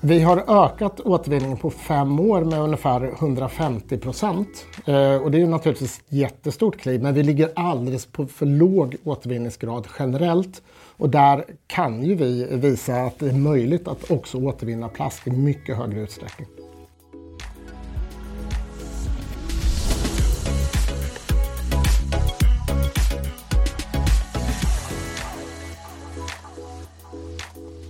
Vi 0.01 0.21
har 0.21 0.65
ökat 0.65 1.01
återvinningen 1.01 1.57
på 1.57 1.71
fem 1.71 2.21
år 2.21 2.45
med 2.45 2.61
ungefär 2.61 3.13
150 3.19 3.99
procent. 3.99 4.67
Eh, 4.85 5.17
och 5.17 5.31
det 5.31 5.43
är 5.43 5.47
naturligtvis 5.47 5.99
ett 5.99 6.05
jättestort 6.09 6.77
kliv, 6.77 7.03
men 7.03 7.15
vi 7.15 7.23
ligger 7.23 7.53
alldeles 7.57 8.07
på 8.07 8.27
för 8.27 8.47
låg 8.47 8.97
återvinningsgrad 9.05 9.87
generellt. 9.99 10.63
Och 10.97 11.11
där 11.11 11.45
kan 11.67 12.03
ju 12.03 12.15
vi 12.15 12.47
visa 12.51 12.97
att 12.97 13.19
det 13.19 13.29
är 13.29 13.33
möjligt 13.33 13.89
att 13.89 14.11
också 14.11 14.39
återvinna 14.39 14.89
plast 14.89 15.27
i 15.27 15.31
mycket 15.31 15.77
högre 15.77 16.01
utsträckning. 16.01 16.49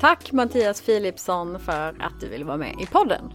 Tack 0.05 0.33
Mattias 0.33 0.83
Philipsson 0.83 1.61
för 1.61 1.97
att 2.01 2.21
du 2.21 2.29
ville 2.29 2.45
vara 2.45 2.57
med 2.57 2.81
i 2.81 2.87
podden. 2.87 3.33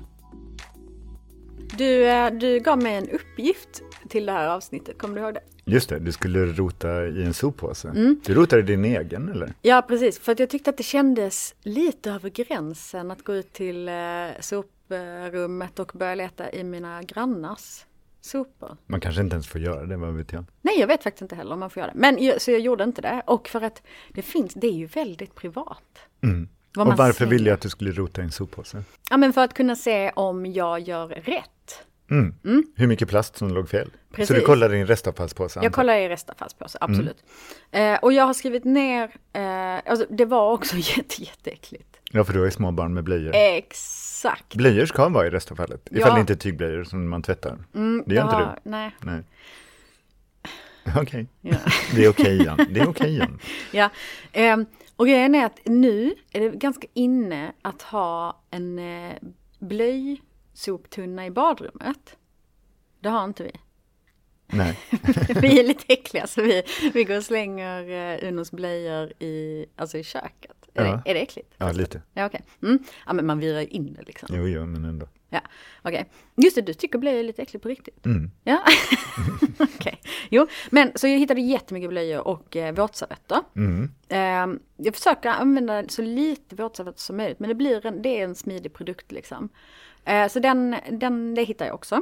Du, 1.78 2.06
eh, 2.06 2.32
du 2.32 2.60
gav 2.60 2.84
mig 2.84 2.96
en 2.96 3.10
uppgift 3.10 3.82
till 4.10 4.26
det 4.26 4.32
här 4.32 4.48
avsnittet, 4.48 4.98
kommer 4.98 5.16
du 5.16 5.22
ihåg 5.22 5.34
det? 5.34 5.42
Just 5.66 5.90
det, 5.90 6.00
du 6.00 6.12
skulle 6.12 6.46
rota 6.46 7.08
i 7.08 7.24
en 7.24 7.34
soppåse. 7.34 7.88
Mm. 7.88 8.22
Du 8.26 8.34
rotade 8.34 8.62
din 8.62 8.86
egen 8.86 9.30
eller? 9.30 9.54
Ja, 9.62 9.82
precis. 9.88 10.20
För 10.20 10.32
att 10.32 10.40
jag 10.40 10.50
tyckte 10.50 10.70
att 10.70 10.78
det 10.78 10.84
kändes 10.84 11.56
lite 11.64 12.12
över 12.12 12.30
gränsen 12.30 13.12
att 13.12 13.24
gå 13.24 13.36
ut 13.36 13.54
till 13.54 13.88
eh, 13.88 13.94
soprummet 14.40 15.80
och 15.80 15.92
börja 15.96 16.16
leta 16.16 16.52
i 16.52 16.64
mina 16.64 17.04
grannars 17.04 17.86
sopor. 18.22 18.78
Man 18.86 19.02
kanske 19.02 19.22
inte 19.22 19.34
ens 19.34 19.48
får 19.48 19.62
göra 19.62 19.86
det, 19.86 19.98
vad 19.98 20.14
vet 20.14 20.32
jag? 20.32 20.46
Nej, 20.62 20.80
jag 20.80 20.88
vet 20.88 21.04
faktiskt 21.04 21.22
inte 21.22 21.36
heller 21.36 21.54
om 21.54 21.60
man 21.60 21.70
får 21.70 21.82
göra 21.82 21.92
det. 21.92 22.00
Men 22.00 22.40
så 22.40 22.52
jag 22.52 22.60
gjorde 22.60 22.84
inte 22.84 23.02
det. 23.02 23.22
Och 23.26 23.48
för 23.48 23.62
att 23.62 23.82
det 24.14 24.22
finns, 24.22 24.54
det 24.54 24.68
är 24.68 24.78
ju 24.78 24.86
väldigt 24.86 25.36
privat. 25.36 26.00
Mm. 26.22 26.50
Och 26.80 26.98
varför 26.98 27.26
ville 27.26 27.50
jag 27.50 27.54
att 27.54 27.62
du 27.62 27.70
skulle 27.70 27.92
rota 27.92 28.22
i 28.22 28.24
en 28.24 28.32
soppåse? 28.32 28.84
Ja, 29.10 29.18
men 29.18 29.34
för 29.34 29.44
att 29.44 29.54
kunna 29.54 29.76
se 29.76 30.12
om 30.16 30.46
jag 30.46 30.80
gör 30.80 31.08
rätt. 31.08 31.86
Mm. 32.12 32.36
Mm. 32.46 32.64
Hur 32.76 32.88
mycket 32.88 33.10
plast 33.10 33.38
som 33.38 33.54
låg 33.54 33.70
fel? 33.70 33.90
Precis. 34.12 34.28
Så 34.28 34.34
du 34.34 34.42
kollade 34.42 34.78
en 34.78 34.88
restavfallspåse? 34.88 35.60
Jag 35.64 35.74
kollade 35.74 36.00
i 36.00 36.10
restavfallspåse, 36.10 36.78
mm. 36.82 36.92
absolut. 36.92 37.24
Mm. 37.72 37.94
Eh, 37.94 38.00
och 38.00 38.14
jag 38.14 38.26
har 38.26 38.34
skrivit 38.34 38.64
ner, 38.64 39.12
eh, 39.34 39.92
alltså 39.92 40.06
det 40.10 40.26
var 40.26 40.52
också 40.52 40.76
jätte, 40.78 41.24
jätteäckligt. 41.24 42.00
Ja, 42.12 42.24
för 42.24 42.34
du 42.34 42.46
ju 42.46 42.52
små 42.52 42.72
barn 42.72 42.94
med 42.94 43.04
blöjor. 43.04 43.32
Exakt. 43.36 44.56
Blöjor 44.56 44.86
ska 44.86 45.10
vara 45.10 45.28
i 45.28 45.30
restavfallet, 45.30 45.88
ifall 45.92 46.10
ja. 46.10 46.14
det 46.14 46.22
inte 46.22 46.34
är 46.34 46.38
tygblöjor 46.38 46.84
som 46.84 47.10
man 47.10 47.22
tvättar. 47.22 47.58
Mm, 47.76 48.04
det 48.06 48.16
gör 48.16 48.24
inte 48.24 48.38
du? 48.38 48.70
Nej. 48.70 48.92
nej. 49.02 49.24
Okej, 50.98 51.28
Ja. 51.42 51.58
det 51.96 52.06
är 52.06 52.10
okej 52.10 52.40
igen. 52.40 52.58
Det 52.70 52.80
är 52.80 52.90
okej 52.90 53.10
igen. 53.10 53.40
Ja, 53.72 53.90
ehm, 54.34 54.66
och 54.96 55.08
grejen 55.08 55.36
är 55.36 55.46
att 55.46 55.60
nu 55.66 56.16
är 56.32 56.40
det 56.40 56.50
ganska 56.50 56.88
inne 56.94 57.52
att 57.62 57.82
ha 57.82 58.44
en 58.52 58.80
eh, 58.80 59.16
blöjsoptunna 59.60 61.26
i 61.26 61.32
badrummet. 61.32 62.18
Det 63.00 63.10
har 63.10 63.24
inte 63.24 63.44
vi. 63.44 63.52
Nej, 64.52 64.80
Vi 65.42 65.60
är 65.60 65.68
lite 65.68 65.94
äckliga 65.94 66.28
så 66.28 66.42
vi, 66.42 66.64
vi 66.94 67.04
går 67.04 67.18
och 67.18 67.24
slänger 67.24 67.90
eh, 67.90 68.28
Unos 68.30 68.52
blöjor 68.52 69.24
i, 69.24 69.66
alltså 69.76 69.98
i 69.98 70.04
köket. 70.04 70.59
Är, 70.82 70.86
Ja. 70.86 71.02
det, 71.06 71.10
är 71.12 71.14
det 71.14 71.22
äckligt? 71.22 71.54
ja 71.58 71.72
lite. 71.72 72.02
Ja, 72.14 72.26
okej. 72.26 72.42
Mm. 72.64 72.80
Ja, 73.08 73.14
men 73.14 73.26
man 73.26 73.40
virar 73.40 73.60
ju 73.62 73.68
in 73.68 73.94
det 73.94 74.02
liksom. 74.04 74.30
Jo, 74.32 74.48
jo, 74.48 74.66
men 74.66 74.86
ändå. 74.86 75.08
Ja, 75.30 75.40
okej. 75.82 76.10
Just 76.36 76.56
det, 76.56 76.62
du 76.62 76.74
tycker 76.74 77.00
blöjor 77.00 77.20
är 77.20 77.24
lite 77.24 77.42
äckligt 77.42 77.64
på 77.64 77.70
riktigt? 77.70 78.06
Mm. 78.06 78.32
Ja, 78.44 78.64
okej. 79.60 80.02
Jo, 80.30 80.48
men 80.70 80.92
så 80.96 81.08
jag 81.08 81.18
hittade 81.20 81.42
jättemycket 81.42 81.90
blöjor 81.90 82.28
och 82.28 82.56
eh, 82.56 82.74
våtservetter. 82.76 83.40
Mm. 83.56 83.92
Eh, 84.10 84.60
jag 84.78 84.96
försöker 84.96 85.30
använda 85.30 85.84
så 85.88 86.02
lite 86.02 86.56
våtservetter 86.56 87.00
som 87.02 87.18
möjligt, 87.18 87.40
men 87.40 87.48
det 87.50 87.56
blir 87.56 87.86
en, 87.86 88.02
det 88.02 88.20
är 88.20 88.24
en 88.24 88.36
smidig 88.36 88.74
produkt 88.74 89.12
liksom. 89.12 89.50
Eh, 90.06 90.28
så 90.28 90.40
den, 90.40 90.76
den, 90.92 91.36
det 91.36 91.44
hittar 91.44 91.66
jag 91.66 91.76
också. 91.76 92.02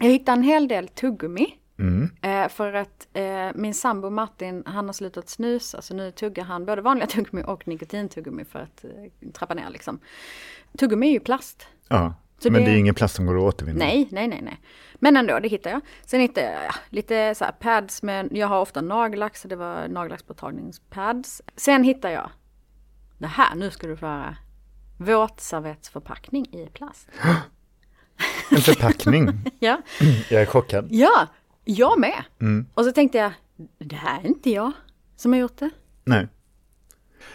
Jag 0.00 0.08
hittade 0.10 0.36
en 0.38 0.42
hel 0.42 0.68
del 0.68 0.88
tuggummi. 0.88 1.46
Mm. 1.78 2.10
Eh, 2.22 2.48
för 2.48 2.72
att 2.72 3.08
eh, 3.12 3.48
min 3.54 3.74
sambo 3.74 4.10
Martin, 4.10 4.62
han 4.66 4.86
har 4.86 4.92
slutat 4.92 5.28
snusa 5.28 5.82
så 5.82 5.94
nu 5.94 6.10
tuggar 6.10 6.44
han 6.44 6.66
både 6.66 6.82
vanliga 6.82 7.06
tuggummi 7.10 7.42
och 7.46 7.68
nikotintuggummi 7.68 8.44
för 8.44 8.58
att 8.58 8.84
eh, 8.84 9.30
trappa 9.32 9.54
ner 9.54 9.70
liksom. 9.70 9.98
Tuggummi 10.78 11.08
är 11.08 11.12
ju 11.12 11.20
plast. 11.20 11.66
Ja, 11.88 12.14
Så 12.38 12.50
men 12.50 12.60
det- 12.60 12.66
det... 12.70 12.74
är 12.74 12.78
ingen 12.78 12.94
plast 12.94 13.14
som 13.14 13.26
går 13.26 13.36
att 13.36 13.54
återvinna. 13.54 13.78
Nej, 13.78 14.08
nej, 14.10 14.28
nej, 14.28 14.40
nej. 14.42 14.60
Men 14.94 15.16
ändå, 15.16 15.38
det 15.38 15.48
hittar 15.48 15.70
jag. 15.70 15.80
Sen 16.06 16.20
hittar 16.20 16.42
jag 16.42 16.52
ja, 16.64 16.74
lite 16.90 17.34
så 17.34 17.44
pads 17.60 18.02
med, 18.02 18.28
jag 18.32 18.46
har 18.48 18.60
ofta 18.60 18.80
nagellack 18.80 19.36
så 19.36 19.48
det 19.48 19.56
var 19.56 19.88
nagellacksborttagningspads. 19.88 21.42
Sen 21.56 21.84
hittar 21.84 22.10
jag, 22.10 22.30
det 23.18 23.26
här, 23.26 23.54
nu 23.54 23.70
ska 23.70 23.86
du 23.86 23.96
få 23.96 24.06
höra, 24.06 24.36
våtservettsförpackning 24.98 26.46
i 26.46 26.66
plast. 26.72 27.08
En 28.50 28.58
förpackning. 28.60 29.28
Ja, 29.58 29.82
Jag 30.30 30.42
är 30.42 30.46
chockad. 30.46 30.86
ja, 30.90 31.26
jag 31.64 32.00
med. 32.00 32.24
Mm. 32.40 32.66
Och 32.74 32.84
så 32.84 32.92
tänkte 32.92 33.18
jag, 33.18 33.32
det 33.78 33.96
här 33.96 34.20
är 34.20 34.26
inte 34.26 34.50
jag 34.50 34.72
som 35.16 35.32
har 35.32 35.40
gjort 35.40 35.58
det. 35.58 35.70
Nej. 36.04 36.28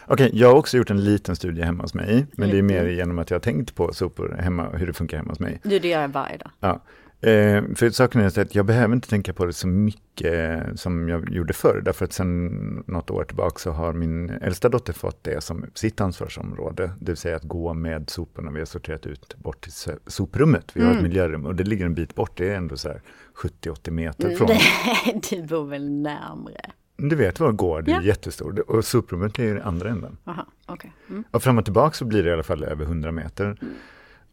Okej, 0.06 0.30
jag 0.34 0.48
har 0.48 0.56
också 0.56 0.78
gjort 0.78 0.90
en 0.90 1.04
liten 1.04 1.36
studie 1.36 1.62
hemma 1.62 1.84
hos 1.84 1.94
mig, 1.94 2.28
men 2.32 2.50
det 2.50 2.58
är 2.58 2.62
mer 2.62 2.86
genom 2.86 3.20
att 3.20 3.30
jag 3.30 3.36
har 3.36 3.42
tänkt 3.42 3.76
på 3.76 3.94
sopor 3.94 4.38
hemma 4.40 4.70
hur 4.70 4.88
det 4.88 4.94
funkar 4.94 5.18
hemma 5.18 5.32
hos 5.32 5.40
mig. 5.40 5.60
Du, 5.64 5.80
det 5.80 5.88
gör 5.88 6.02
jag 6.02 6.08
varje 6.08 6.38
dag. 6.38 6.52
Ja. 6.60 6.82
Eh, 7.22 7.64
för 7.76 7.90
saken 7.90 8.22
är 8.22 8.40
att 8.40 8.56
jag 8.56 8.66
behöver 8.66 8.96
inte 8.96 9.10
tänka 9.10 9.34
på 9.34 9.46
det 9.46 9.54
så 9.54 9.68
mycket 9.68 10.64
som 10.80 11.10
jag 11.10 11.30
gjorde 11.30 11.54
förr, 11.54 11.82
därför 11.86 12.06
att 12.06 12.14
sen 12.14 12.48
något 12.88 13.10
år 13.12 13.24
tillbaka 13.24 13.60
så 13.60 13.72
har 13.72 13.94
min 13.94 14.30
äldsta 14.30 14.70
dotter 14.70 14.94
fått 14.94 15.24
det 15.24 15.44
som 15.44 15.66
sitt 15.74 16.02
ansvarsområde, 16.02 16.92
det 17.00 17.12
vill 17.12 17.18
säga 17.18 17.36
att 17.36 17.44
gå 17.44 17.74
med 17.74 18.10
soporna 18.10 18.52
vi 18.52 18.60
har 18.60 18.66
sorterat 18.66 19.06
ut 19.06 19.36
bort 19.38 19.62
till 19.62 19.72
so- 19.72 20.00
soprummet. 20.08 20.72
Vi 20.74 20.84
har 20.86 20.92
ett 20.92 21.04
miljörum 21.04 21.46
och 21.46 21.56
det 21.56 21.64
ligger 21.64 21.86
en 21.86 21.94
bit 21.96 22.16
bort, 22.16 22.38
det 22.38 22.50
är 22.50 22.56
ändå 22.56 22.78
så 22.78 22.88
här 22.90 23.02
70-80 23.36 23.92
meter 23.92 24.36
från. 24.36 24.48
Nej, 24.48 25.22
du 25.30 25.44
bor 25.44 25.66
väl 25.66 25.90
närmre? 25.92 26.62
Du 26.98 27.16
vet 27.16 27.40
var 27.40 27.52
gård 27.52 27.88
är 27.90 27.92
Ja. 27.92 28.02
jättestor 28.02 28.72
och 28.72 28.86
soprummet 28.86 29.40
är 29.40 29.58
i 29.58 29.62
andra 29.62 29.90
änden. 29.90 30.18
Jaha, 30.24 30.46
okej. 30.66 30.92
Mm. 31.10 31.24
Och 31.32 31.44
fram 31.44 31.58
och 31.58 31.64
tillbaka 31.66 31.94
så 31.94 32.06
blir 32.06 32.24
det 32.24 32.30
i 32.30 32.34
alla 32.34 32.44
fall 32.44 32.64
över 32.64 32.86
100 32.86 33.12
meter. 33.12 33.58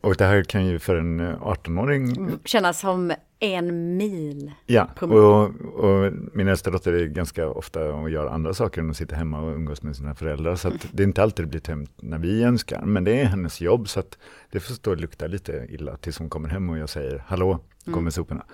Och 0.00 0.14
det 0.14 0.24
här 0.24 0.42
kan 0.42 0.66
ju 0.66 0.78
för 0.78 0.96
en 0.96 1.20
eh, 1.20 1.40
18-åring, 1.40 2.30
Kännas 2.44 2.80
som 2.80 3.12
en 3.38 3.96
mil. 3.96 4.52
ja, 4.66 4.88
och, 5.00 5.44
och 5.84 6.12
min 6.32 6.48
äldsta 6.48 6.70
dotter 6.70 6.92
är 6.92 7.06
ganska 7.06 7.48
ofta 7.48 7.92
och 7.94 8.10
gör 8.10 8.26
andra 8.26 8.54
saker 8.54 8.80
än 8.80 8.90
att 8.90 8.96
sitta 8.96 9.16
hemma 9.16 9.40
och 9.40 9.54
umgås 9.54 9.82
med 9.82 9.96
sina 9.96 10.14
föräldrar. 10.14 10.56
Så 10.56 10.68
att 10.68 10.86
det 10.92 11.02
är 11.02 11.06
inte 11.06 11.22
alltid 11.22 11.44
det 11.44 11.48
blir 11.50 11.60
tömt 11.60 11.90
när 11.96 12.18
vi 12.18 12.42
önskar, 12.42 12.82
men 12.82 13.04
det 13.04 13.20
är 13.20 13.24
hennes 13.24 13.60
jobb 13.60 13.88
så 13.88 14.00
att 14.00 14.18
det 14.50 14.60
får 14.60 14.74
stå 14.74 14.90
och 14.90 14.96
lukta 14.96 15.26
lite 15.26 15.66
illa 15.68 15.96
tills 15.96 16.18
hon 16.18 16.30
kommer 16.30 16.48
hem 16.48 16.70
och 16.70 16.78
jag 16.78 16.88
säger 16.88 17.24
hallå, 17.26 17.60
kom 17.92 18.04
med 18.04 18.14
soporna. 18.14 18.44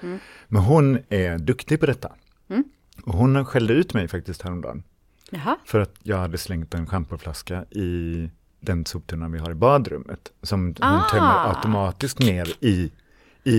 Men 0.49 0.63
hon 0.63 0.99
är 1.09 1.39
duktig 1.39 1.81
på 1.81 1.87
detta. 1.87 2.13
Och 3.05 3.15
hon 3.15 3.45
skällde 3.45 3.75
ut 3.75 3.95
mig 3.95 4.09
faktiskt 4.09 4.43
häromdagen. 4.43 4.83
Jaha, 5.31 5.57
För 5.65 5.81
att 5.81 5.95
jag 6.03 6.17
hade 6.17 6.39
slängt 6.39 6.75
en 6.75 6.87
schampoflaska 6.87 7.65
i 7.71 8.31
den 8.63 8.87
soptunnan 8.87 9.33
vi 9.33 9.39
har 9.39 9.51
i 9.51 9.55
badrummet. 9.55 10.33
Som 10.43 10.61
hon 10.65 10.75
Ah. 10.81 11.09
tömmer 11.11 11.49
automatiskt 11.57 12.19
ner 12.19 12.49
i, 12.61 12.91
i, 13.45 13.55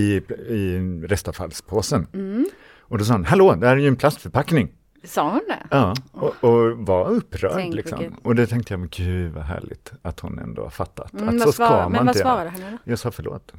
i 0.48 0.78
restavfallspåsen. 1.08 2.06
Mm. 2.12 2.46
Och 2.80 2.98
då 2.98 3.04
sa 3.04 3.12
hon, 3.14 3.24
hallå, 3.24 3.54
det 3.54 3.66
här 3.66 3.76
är 3.76 3.80
ju 3.80 3.88
en 3.88 3.96
plastförpackning. 3.96 4.68
sa 5.04 5.30
hon 5.30 5.40
det? 5.48 5.66
Ja, 5.70 5.94
och, 6.12 6.34
och 6.44 6.78
var 6.78 7.08
upprörd. 7.10 7.52
Tänk 7.54 7.74
liksom. 7.74 7.98
vilket- 7.98 8.18
Och 8.26 8.34
det 8.34 8.46
tänkte 8.46 8.72
jag, 8.72 8.80
men 8.80 8.88
gud 8.92 9.32
vad 9.32 9.44
härligt 9.44 9.92
att 10.02 10.20
hon 10.20 10.38
ändå 10.38 10.62
har 10.62 10.70
fattat. 10.70 11.12
Mm, 11.12 11.28
att 11.28 11.42
så 11.42 11.52
svar- 11.52 11.66
ska 11.66 11.82
man 11.82 11.92
men 11.92 12.06
vad 12.06 12.16
svarade 12.16 12.50
henne? 12.50 12.78
Jag 12.84 12.98
sa 12.98 13.10
förlåt. 13.10 13.52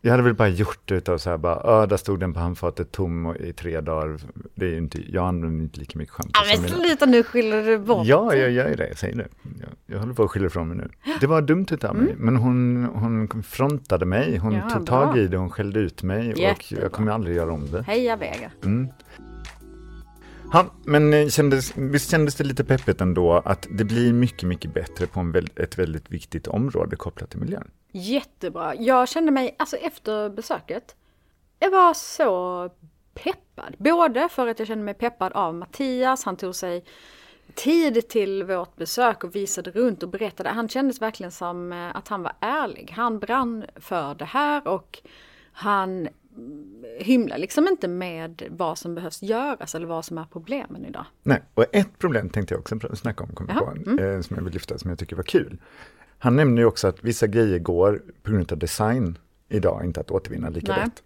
Jag 0.00 0.10
hade 0.10 0.22
väl 0.22 0.34
bara 0.34 0.48
gjort 0.48 0.80
det 0.84 0.94
utav 0.94 1.18
så 1.18 1.30
här 1.30 1.36
bara, 1.36 1.86
där 1.86 1.96
stod 1.96 2.20
den 2.20 2.34
på 2.34 2.40
handfatet 2.40 2.92
tom 2.92 3.26
och 3.26 3.36
i 3.36 3.52
tre 3.52 3.80
dagar. 3.80 4.16
Det 4.54 4.66
är 4.66 4.70
ju 4.70 4.78
inte, 4.78 5.12
jag 5.12 5.28
använder 5.28 5.64
inte 5.64 5.80
lika 5.80 5.98
mycket 5.98 6.14
schampo 6.14 6.30
Ja, 6.34 6.60
men 6.60 6.68
sluta 6.68 7.06
nu 7.06 7.22
skyller 7.22 7.62
du 7.62 7.78
bort. 7.78 8.06
Ja, 8.06 8.34
jag 8.34 8.50
gör 8.50 8.76
det, 8.76 8.88
jag 8.88 8.98
säger 8.98 9.16
det. 9.16 9.26
Jag, 9.60 9.68
jag 9.86 9.98
håller 10.00 10.14
på 10.14 10.22
att 10.22 10.30
skylla 10.30 10.46
ifrån 10.46 10.68
mig 10.68 10.76
nu. 10.76 10.88
Det 11.20 11.26
var 11.26 11.42
dumt 11.42 11.66
utav 11.70 11.96
mig, 11.96 12.14
men 12.18 12.36
hon, 12.36 12.84
hon 12.94 13.42
frontade 13.42 14.06
mig, 14.06 14.36
hon 14.36 14.52
Mm. 14.52 14.64
Ja, 14.68 14.74
tog 14.74 14.84
bra. 14.86 15.06
tag 15.06 15.18
i 15.18 15.26
det, 15.28 15.36
hon 15.36 15.50
skällde 15.50 15.80
ut 15.80 16.02
mig 16.02 16.32
och 16.32 16.38
Jättebra. 16.38 16.82
jag 16.82 16.92
kommer 16.92 17.12
aldrig 17.12 17.36
göra 17.36 17.52
om 17.52 17.70
det. 17.70 17.82
Heja 17.82 18.16
Vega. 18.16 18.50
Mm. 18.64 18.88
Ja, 20.52 20.66
men 20.84 21.14
eh, 21.14 21.28
kändes, 21.28 21.76
visst 21.76 22.10
kändes 22.10 22.34
det 22.34 22.44
lite 22.44 22.64
peppigt 22.64 23.00
ändå 23.00 23.32
att 23.32 23.66
det 23.70 23.84
blir 23.84 24.12
mycket, 24.12 24.48
mycket 24.48 24.74
bättre 24.74 25.06
på 25.06 25.20
en 25.20 25.32
väl, 25.32 25.50
ett 25.56 25.78
väldigt 25.78 26.10
viktigt 26.10 26.46
område 26.46 26.96
kopplat 26.96 27.30
till 27.30 27.38
miljön. 27.38 27.70
Jättebra. 27.92 28.74
Jag 28.74 29.08
kände 29.08 29.32
mig, 29.32 29.56
alltså 29.58 29.76
efter 29.76 30.28
besöket, 30.28 30.96
jag 31.58 31.70
var 31.70 31.94
så 31.94 32.70
peppad. 33.14 33.74
Både 33.78 34.28
för 34.28 34.46
att 34.46 34.58
jag 34.58 34.68
kände 34.68 34.84
mig 34.84 34.94
peppad 34.94 35.32
av 35.32 35.54
Mattias, 35.54 36.24
han 36.24 36.36
tog 36.36 36.54
sig 36.54 36.84
tid 37.54 38.08
till 38.08 38.44
vårt 38.44 38.76
besök 38.76 39.24
och 39.24 39.36
visade 39.36 39.70
runt 39.70 40.02
och 40.02 40.08
berättade. 40.08 40.48
Han 40.48 40.68
kändes 40.68 41.02
verkligen 41.02 41.32
som 41.32 41.72
eh, 41.72 41.96
att 41.96 42.08
han 42.08 42.22
var 42.22 42.32
ärlig. 42.40 42.92
Han 42.96 43.18
brann 43.18 43.64
för 43.76 44.14
det 44.14 44.24
här 44.24 44.68
och 44.68 44.98
han 45.52 46.08
hymlar 46.98 47.38
liksom 47.38 47.68
inte 47.68 47.88
med 47.88 48.42
vad 48.50 48.78
som 48.78 48.94
behövs 48.94 49.22
göras 49.22 49.74
eller 49.74 49.86
vad 49.86 50.04
som 50.04 50.18
är 50.18 50.24
problemen 50.32 50.84
idag. 50.84 51.04
Nej, 51.22 51.42
och 51.54 51.64
ett 51.72 51.98
problem 51.98 52.28
tänkte 52.28 52.54
jag 52.54 52.60
också 52.60 52.96
snacka 52.96 53.24
om, 53.24 53.30
kom 53.30 53.46
Jaha, 53.48 53.72
mm. 53.72 53.96
på, 53.96 54.02
eh, 54.02 54.20
som 54.20 54.36
jag 54.36 54.44
vill 54.44 54.52
lyfta, 54.52 54.78
som 54.78 54.90
jag 54.90 54.98
tycker 54.98 55.16
var 55.16 55.22
kul. 55.22 55.58
Han 56.18 56.36
nämnde 56.36 56.60
ju 56.60 56.66
också 56.66 56.88
att 56.88 57.04
vissa 57.04 57.26
grejer 57.26 57.58
går 57.58 58.02
på 58.22 58.30
grund 58.30 58.52
av 58.52 58.58
design 58.58 59.18
idag 59.48 59.84
inte 59.84 60.00
att 60.00 60.10
återvinna 60.10 60.48
lika 60.48 60.72
Nej. 60.72 60.84
lätt. 60.84 61.02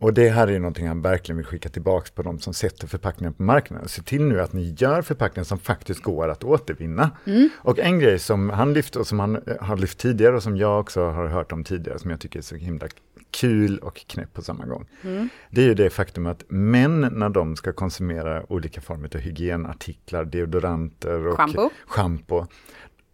Och 0.00 0.14
det 0.14 0.28
här 0.28 0.48
är 0.48 0.52
ju 0.52 0.58
någonting 0.58 0.88
han 0.88 1.02
verkligen 1.02 1.36
vill 1.36 1.46
skicka 1.46 1.68
tillbaka 1.68 2.10
på 2.14 2.22
de 2.22 2.38
som 2.38 2.54
sätter 2.54 2.86
förpackningar 2.86 3.32
på 3.32 3.42
marknaden. 3.42 3.88
Se 3.88 4.02
till 4.02 4.24
nu 4.24 4.40
att 4.40 4.52
ni 4.52 4.74
gör 4.78 5.02
förpackningar 5.02 5.44
som 5.44 5.58
faktiskt 5.58 6.02
går 6.02 6.28
att 6.28 6.44
återvinna. 6.44 7.10
Mm. 7.24 7.48
Och 7.56 7.78
en 7.78 7.98
grej 7.98 8.18
som 8.18 8.50
han 8.50 8.72
lyfte 8.72 8.98
och 8.98 9.06
som 9.06 9.20
han 9.20 9.36
eh, 9.36 9.42
har 9.60 9.76
lyft 9.76 9.98
tidigare 9.98 10.36
och 10.36 10.42
som 10.42 10.56
jag 10.56 10.80
också 10.80 11.04
har 11.04 11.26
hört 11.26 11.52
om 11.52 11.64
tidigare, 11.64 11.98
som 11.98 12.10
jag 12.10 12.20
tycker 12.20 12.38
är 12.38 12.42
så 12.42 12.54
himla 12.54 12.88
kul 13.30 13.78
och 13.78 13.96
knäpp 14.06 14.32
på 14.34 14.42
samma 14.42 14.66
gång. 14.66 14.86
Mm. 15.02 15.28
Det 15.50 15.60
är 15.62 15.66
ju 15.66 15.74
det 15.74 15.90
faktum 15.90 16.26
att 16.26 16.44
män 16.48 17.00
när 17.12 17.28
de 17.28 17.56
ska 17.56 17.72
konsumera 17.72 18.52
olika 18.52 18.80
former 18.80 19.10
av 19.14 19.20
hygienartiklar, 19.20 20.24
deodoranter 20.24 21.26
och 21.26 21.36
Shampoo. 21.36 21.70
shampoo 21.86 22.46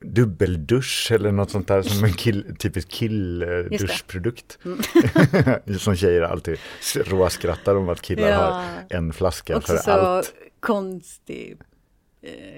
dubbeldusch 0.01 1.09
eller 1.13 1.33
något 1.33 1.51
sånt 1.51 1.69
där 1.69 1.83
som 1.83 2.05
en 2.05 2.13
kill, 2.13 2.57
typisk 2.59 2.89
killduschprodukt. 2.89 4.59
Mm. 4.65 5.79
som 5.79 5.97
tjejer 5.97 6.23
alltid 6.23 6.59
råskrattar 6.95 7.75
om 7.77 7.89
att 7.89 8.03
killar 8.03 8.29
Ja. 8.29 8.37
har 8.37 8.65
en 8.91 9.13
flaska 9.13 9.57
Också 9.57 9.73
för 9.73 9.83
så 9.83 9.91
allt. 9.91 10.35
konstig 10.61 11.59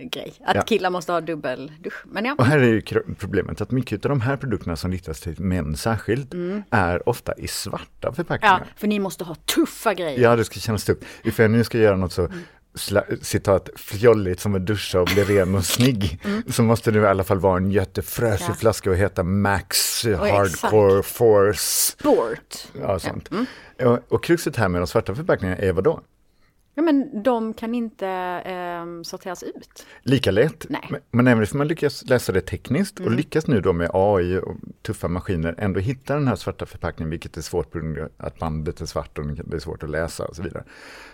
grej. 0.03 0.33
Att 0.45 0.57
Ja. 0.57 0.63
killar 0.63 0.91
måste 0.91 1.13
ha 1.13 1.21
dubbeldusch. 1.21 2.05
Men 2.07 2.25
ja. 2.25 2.35
Och 2.39 2.47
här 2.47 2.59
är 2.59 2.63
ju 2.65 2.83
problemet 3.19 3.61
att 3.61 3.71
mycket 3.71 4.05
av 4.05 4.09
de 4.09 4.21
här 4.21 4.37
produkterna 4.37 4.77
som 4.77 4.93
riktas 4.93 5.21
till 5.21 5.41
män 5.41 5.77
särskilt 5.77 6.35
är 6.71 7.09
ofta 7.09 7.35
i 7.39 7.49
svarta 7.49 7.85
ja, 8.01 8.13
förpackningar. 8.13 8.67
för 8.77 8.87
ni 8.87 8.99
måste 8.99 9.25
ha 9.25 9.35
tuffa 9.35 9.95
grejer. 9.95 10.21
Ja, 10.21 10.37
det 10.37 10.45
ska 10.45 10.61
kännas 10.61 10.85
tufft. 10.85 11.03
Ifall 11.25 11.43
jag 11.45 11.51
nu 11.51 11.65
ska 11.65 11.79
göra 11.79 11.97
något 11.97 12.13
så 12.13 12.29
sla- 12.75 13.19
citat 13.23 13.69
fjolligt 13.77 14.41
som 14.41 14.55
att 14.55 14.67
duscha 14.67 15.01
och 15.01 15.09
bli 15.15 15.25
ren 15.25 15.55
och 15.55 15.65
snygg 15.65 16.21
så 16.51 16.63
måste 16.63 16.91
det 16.91 16.99
i 17.01 17.07
alla 17.07 17.25
fall 17.25 17.39
vara 17.39 17.57
en 17.57 17.71
jättefräschig 17.71 18.47
Ja. 18.49 18.55
flaska 18.55 18.91
och 18.91 18.97
heta 18.97 19.23
Max 19.23 20.05
exakt. 20.05 20.31
Hardcore 20.33 21.03
Force. 21.03 21.93
Sport. 21.99 22.55
Ja, 22.81 22.99
sånt. 22.99 23.31
Och, 23.85 23.99
och 24.09 24.25
kruxet 24.25 24.57
här 24.57 24.69
med 24.69 24.81
de 24.81 24.87
svarta 24.87 25.15
förpackningarna 25.15 25.61
är 25.61 25.73
vad 25.73 25.85
då? 25.85 26.01
Ja 26.79 26.83
men 26.83 27.23
de 27.23 27.55
kan 27.55 27.75
inte 27.75 28.07
eh, 28.45 29.03
sorteras 29.03 29.43
ut. 29.43 29.87
Lika 30.03 30.31
lätt. 30.31 30.67
Nej. 30.69 30.89
Men, 30.91 31.01
men 31.11 31.27
även 31.27 31.47
om 31.53 31.59
man 31.59 31.69
lyckas 31.69 32.05
läsa 32.09 32.33
det 32.33 32.41
tekniskt 32.41 33.01
och 33.01 33.11
lyckas 33.11 33.47
nu 33.47 33.61
då 33.61 33.73
med 33.73 33.91
AI 33.95 34.39
och 34.39 34.57
tuffa 34.83 35.09
maskiner 35.09 35.55
ändå 35.59 35.81
hitta 35.81 36.15
den 36.15 36.29
här 36.29 36.37
svarta 36.37 36.67
förpackningen, 36.67 37.11
vilket 37.11 37.37
är 37.37 37.41
svårt 37.41 37.71
på 37.71 37.79
grund 37.79 37.99
av 37.99 38.09
att 38.17 38.39
bandet 38.39 38.81
är 38.81 38.87
svart 38.87 39.19
och 39.19 39.27
det 39.27 39.57
är 39.57 39.61
svårt 39.61 39.83
att 39.83 39.91
läsa 39.91 40.25
och 40.25 40.37
så 40.37 40.43
vidare. 40.43 40.65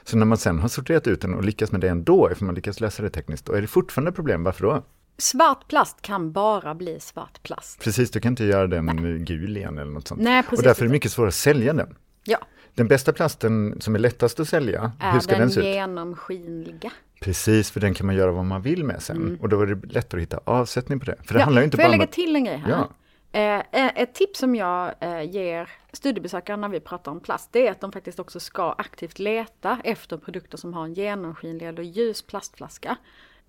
Så 0.02 0.16
när 0.16 0.26
man 0.26 0.38
sen 0.38 0.58
har 0.58 0.68
sorterat 0.68 1.06
ut 1.06 1.20
den 1.20 1.34
och 1.34 1.44
lyckas 1.44 1.72
med 1.72 1.80
det 1.80 1.88
ändå, 1.88 2.30
ifall 2.32 2.46
man 2.46 2.54
lyckas 2.54 2.80
läsa 2.80 3.02
det 3.02 3.10
tekniskt, 3.10 3.44
då 3.44 3.52
är 3.52 3.60
det 3.60 3.66
fortfarande 3.66 4.12
problem. 4.12 4.44
Varför 4.44 4.62
då? 4.62 4.82
Svart 5.18 5.68
plast 5.68 6.02
kan 6.02 6.32
bara 6.32 6.74
bli 6.74 7.00
svart 7.00 7.42
plast. 7.42 7.80
Precis, 7.80 8.10
du 8.10 8.20
kan 8.20 8.32
inte 8.32 8.44
göra 8.44 8.66
den 8.66 9.24
gul 9.24 9.56
igen 9.56 9.78
eller 9.78 9.92
något 9.92 10.08
sånt. 10.08 10.20
Nej, 10.20 10.42
precis. 10.42 10.58
och 10.58 10.64
därför 10.64 10.82
är 10.82 10.86
det 10.86 10.92
mycket 10.92 11.12
svårare 11.12 11.28
att 11.28 11.34
sälja 11.34 11.72
den. 11.72 11.96
Ja, 12.24 12.38
Den 12.74 12.88
bästa 12.88 13.12
plasten 13.12 13.80
som 13.80 13.94
är 13.94 13.98
lättast 13.98 14.40
att 14.40 14.48
sälja, 14.48 14.92
hur 15.00 15.16
är 15.16 15.20
ska 15.20 15.32
den 15.32 15.40
den 15.40 15.50
se 15.50 15.60
ut? 15.60 15.66
genomskinliga. 15.66 16.90
Precis, 17.20 17.70
för 17.70 17.80
den 17.80 17.94
kan 17.94 18.06
man 18.06 18.14
göra 18.14 18.32
vad 18.32 18.44
man 18.44 18.62
vill 18.62 18.84
med 18.84 19.02
sen. 19.02 19.38
Och 19.40 19.48
då 19.48 19.60
är 19.60 19.66
det 19.66 19.92
lättare 19.92 20.20
att 20.20 20.22
hitta 20.22 20.40
avsättning 20.44 21.00
på 21.00 21.06
det. 21.06 21.16
För 21.22 21.34
det 21.34 21.40
ja, 21.40 21.44
handlar 21.44 21.62
inte 21.62 21.76
får 21.76 21.82
bara 21.82 21.88
jag 21.88 21.98
lägga 21.98 22.06
till 22.06 22.36
en 22.36 22.44
grej 22.44 22.56
här? 22.56 22.70
Ja. 22.70 22.90
Eh, 23.32 24.02
ett 24.02 24.14
tips 24.14 24.38
som 24.38 24.54
jag 24.54 24.94
eh, 25.00 25.22
ger 25.22 25.70
studiebesökare 25.92 26.56
när 26.56 26.68
vi 26.68 26.80
pratar 26.80 27.12
om 27.12 27.20
plast, 27.20 27.52
det 27.52 27.66
är 27.66 27.70
att 27.70 27.80
de 27.80 27.92
faktiskt 27.92 28.18
också 28.18 28.40
ska 28.40 28.72
aktivt 28.72 29.18
leta 29.18 29.80
efter 29.84 30.16
produkter 30.16 30.58
som 30.58 30.74
har 30.74 30.84
en 30.84 30.94
genomskinlig 30.94 31.66
eller 31.66 31.82
ljus 31.82 32.22
plastflaska. 32.22 32.96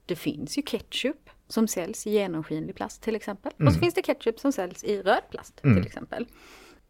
Det 0.06 0.16
finns 0.16 0.58
ju 0.58 0.62
ketchup 0.62 1.30
som 1.48 1.68
säljs 1.68 2.08
i 2.08 2.12
genomskinlig 2.12 2.76
plast 2.76 3.02
till 3.02 3.16
exempel. 3.16 3.52
Och 3.66 3.74
så 3.74 3.80
finns 3.80 3.94
det 3.94 4.02
ketchup 4.02 4.40
som 4.40 4.52
säljs 4.52 4.84
i 4.84 5.02
röd 5.02 5.22
plast 5.32 5.62
till 5.62 5.86
exempel. 5.86 6.26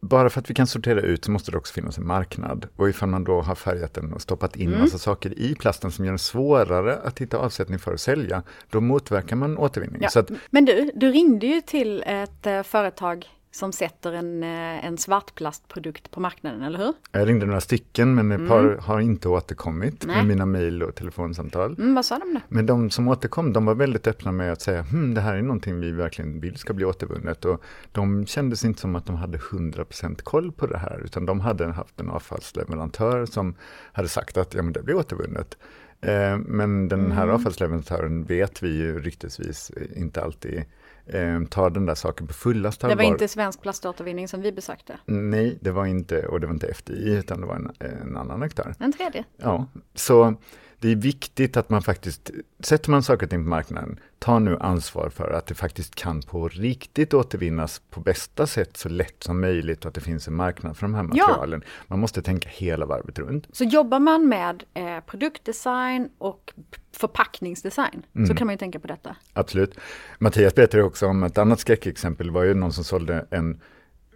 Bara 0.08 0.30
för 0.30 0.40
att 0.40 0.50
vi 0.50 0.54
kan 0.54 0.66
sortera 0.66 1.00
ut 1.00 1.24
så 1.24 1.30
måste 1.30 1.50
det 1.50 1.58
också 1.58 1.72
finnas 1.72 1.98
en 1.98 2.06
marknad. 2.06 2.66
Och 2.76 2.88
ifall 2.88 3.08
man 3.08 3.24
då 3.24 3.40
har 3.40 3.54
färgat 3.54 3.94
den 3.94 4.12
och 4.12 4.22
stoppat 4.22 4.56
in 4.56 4.78
massa 4.78 4.98
saker 4.98 5.38
i 5.38 5.54
plasten 5.54 5.90
som 5.90 6.04
gör 6.04 6.12
den 6.12 6.18
svårare 6.18 6.96
att 6.96 7.18
hitta 7.18 7.38
avsättning 7.38 7.78
för 7.78 7.94
att 7.94 8.00
sälja, 8.00 8.42
då 8.70 8.80
motverkar 8.80 9.36
man 9.36 9.58
återvinning. 9.58 10.02
Ja. 10.02 10.20
Att, 10.20 10.30
Men 10.50 10.64
du, 10.64 10.90
du 10.94 11.12
ringde 11.12 11.46
ju 11.46 11.60
till 11.60 12.04
ett 12.06 12.46
eh, 12.46 12.62
företag 12.62 13.26
som 13.56 13.72
sätter 13.72 14.12
en, 14.12 14.42
eh, 14.42 14.86
en 14.86 14.98
svartplastprodukt 14.98 16.10
på 16.10 16.20
marknaden, 16.20 16.62
eller 16.62 16.78
hur? 16.78 16.92
jag 17.12 17.28
ringde 17.28 17.46
några 17.46 17.60
stycken, 17.60 18.14
men 18.14 18.32
ett 18.32 18.48
par 18.48 18.78
har 18.82 19.00
inte 19.00 19.28
återkommit 19.28 20.06
Nej. 20.06 20.16
med 20.16 20.26
mina 20.26 20.46
mejl 20.46 20.82
och 20.82 20.94
telefonsamtal. 20.94 21.74
Mm, 21.78 21.94
vad 21.94 22.04
sa 22.04 22.18
de 22.18 22.34
då? 22.34 22.40
Men 22.48 22.66
de 22.66 22.90
som 22.90 23.08
återkom, 23.08 23.52
de 23.52 23.64
var 23.64 23.74
väldigt 23.74 24.06
öppna 24.06 24.32
med 24.32 24.52
att 24.52 24.62
säga, 24.62 24.82
hm, 24.82 25.14
det 25.14 25.20
här 25.20 25.36
är 25.36 25.42
någonting 25.42 25.80
vi 25.80 25.90
verkligen 25.90 26.40
vill 26.40 26.56
ska 26.56 26.72
bli 26.72 26.84
återvunnet. 26.84 27.44
Och 27.44 27.62
de 27.92 28.26
kändes 28.26 28.64
inte 28.64 28.80
som 28.80 28.96
att 28.96 29.06
de 29.06 29.16
hade 29.16 29.38
100% 29.38 30.22
koll 30.22 30.52
på 30.52 30.66
det 30.66 30.78
här, 30.78 31.02
utan 31.04 31.26
de 31.26 31.40
hade 31.40 31.66
haft 31.66 32.00
en 32.00 32.10
avfallsleverantör 32.10 33.26
som 33.26 33.54
hade 33.92 34.08
sagt 34.08 34.36
att 34.36 34.54
ja, 34.54 34.62
men 34.62 34.72
det 34.72 34.82
blir 34.82 34.94
återvunnet. 34.94 35.56
Eh, 36.00 36.38
men 36.38 36.88
den 36.88 37.12
här 37.12 37.28
avfallsleverantören 37.28 38.24
vet 38.24 38.62
vi 38.62 38.68
ju 38.68 39.00
ryktesvis 39.00 39.70
inte 39.94 40.22
alltid 40.22 40.64
eh, 41.06 41.42
tar 41.50 41.70
den 41.70 41.86
där 41.86 41.94
saken 41.94 42.26
på 42.26 42.34
fullaste 42.34 42.86
Det 42.86 42.94
var 42.94 43.02
allvar. 43.02 43.12
inte 43.14 43.28
Svensk 43.28 43.62
plaståtervinning 43.62 44.28
som 44.28 44.40
vi 44.42 44.52
besökte. 44.52 44.98
Nej, 45.04 45.58
det 45.60 45.70
var 45.70 45.86
inte, 45.86 46.26
och 46.26 46.40
det 46.40 46.46
var 46.46 46.54
inte 46.54 46.74
FDI, 46.74 47.10
utan 47.16 47.40
det 47.40 47.46
var 47.46 47.54
en, 47.54 47.70
en 47.78 48.16
annan 48.16 48.42
aktör. 48.42 48.74
En 48.78 48.92
tredje. 48.92 49.24
Ja, 49.36 49.66
så 49.94 50.34
det 50.80 50.88
är 50.88 50.96
viktigt 50.96 51.56
att 51.56 51.70
man 51.70 51.82
faktiskt, 51.82 52.30
sätter 52.60 52.90
man 52.90 53.02
saker 53.02 53.26
och 53.26 53.30
ting 53.30 53.44
på 53.44 53.48
marknaden, 53.48 54.00
ta 54.18 54.38
nu 54.38 54.56
ansvar 54.60 55.08
för 55.10 55.30
att 55.30 55.46
det 55.46 55.54
faktiskt 55.54 55.94
kan 55.94 56.22
på 56.22 56.48
riktigt 56.48 57.14
återvinnas 57.14 57.82
på 57.90 58.00
bästa 58.00 58.46
sätt 58.46 58.76
så 58.76 58.88
lätt 58.88 59.22
som 59.22 59.40
möjligt 59.40 59.80
och 59.84 59.88
att 59.88 59.94
det 59.94 60.00
finns 60.00 60.28
en 60.28 60.34
marknad 60.34 60.76
för 60.76 60.82
de 60.86 60.94
här 60.94 61.02
Ja. 61.14 61.26
materialen. 61.28 61.62
Man 61.86 61.98
måste 61.98 62.22
tänka 62.22 62.48
hela 62.48 62.86
varvet 62.86 63.18
runt. 63.18 63.46
Så 63.52 63.64
jobbar 63.64 64.00
man 64.00 64.28
med 64.28 64.64
eh, 64.74 65.00
produktdesign 65.06 66.08
och 66.18 66.52
förpackningsdesign 66.96 68.02
så 68.28 68.34
kan 68.34 68.46
man 68.46 68.54
ju 68.54 68.58
tänka 68.58 68.78
på 68.80 68.86
detta. 68.86 69.16
Absolut. 69.32 69.78
Mattias 70.18 70.54
berättade 70.54 70.82
också 70.82 71.06
om 71.06 71.22
ett 71.22 71.38
annat 71.38 71.60
skräckexempel 71.60 72.30
var 72.30 72.42
ju 72.42 72.54
någon 72.54 72.72
som 72.72 72.84
sålde 72.84 73.26
en 73.30 73.60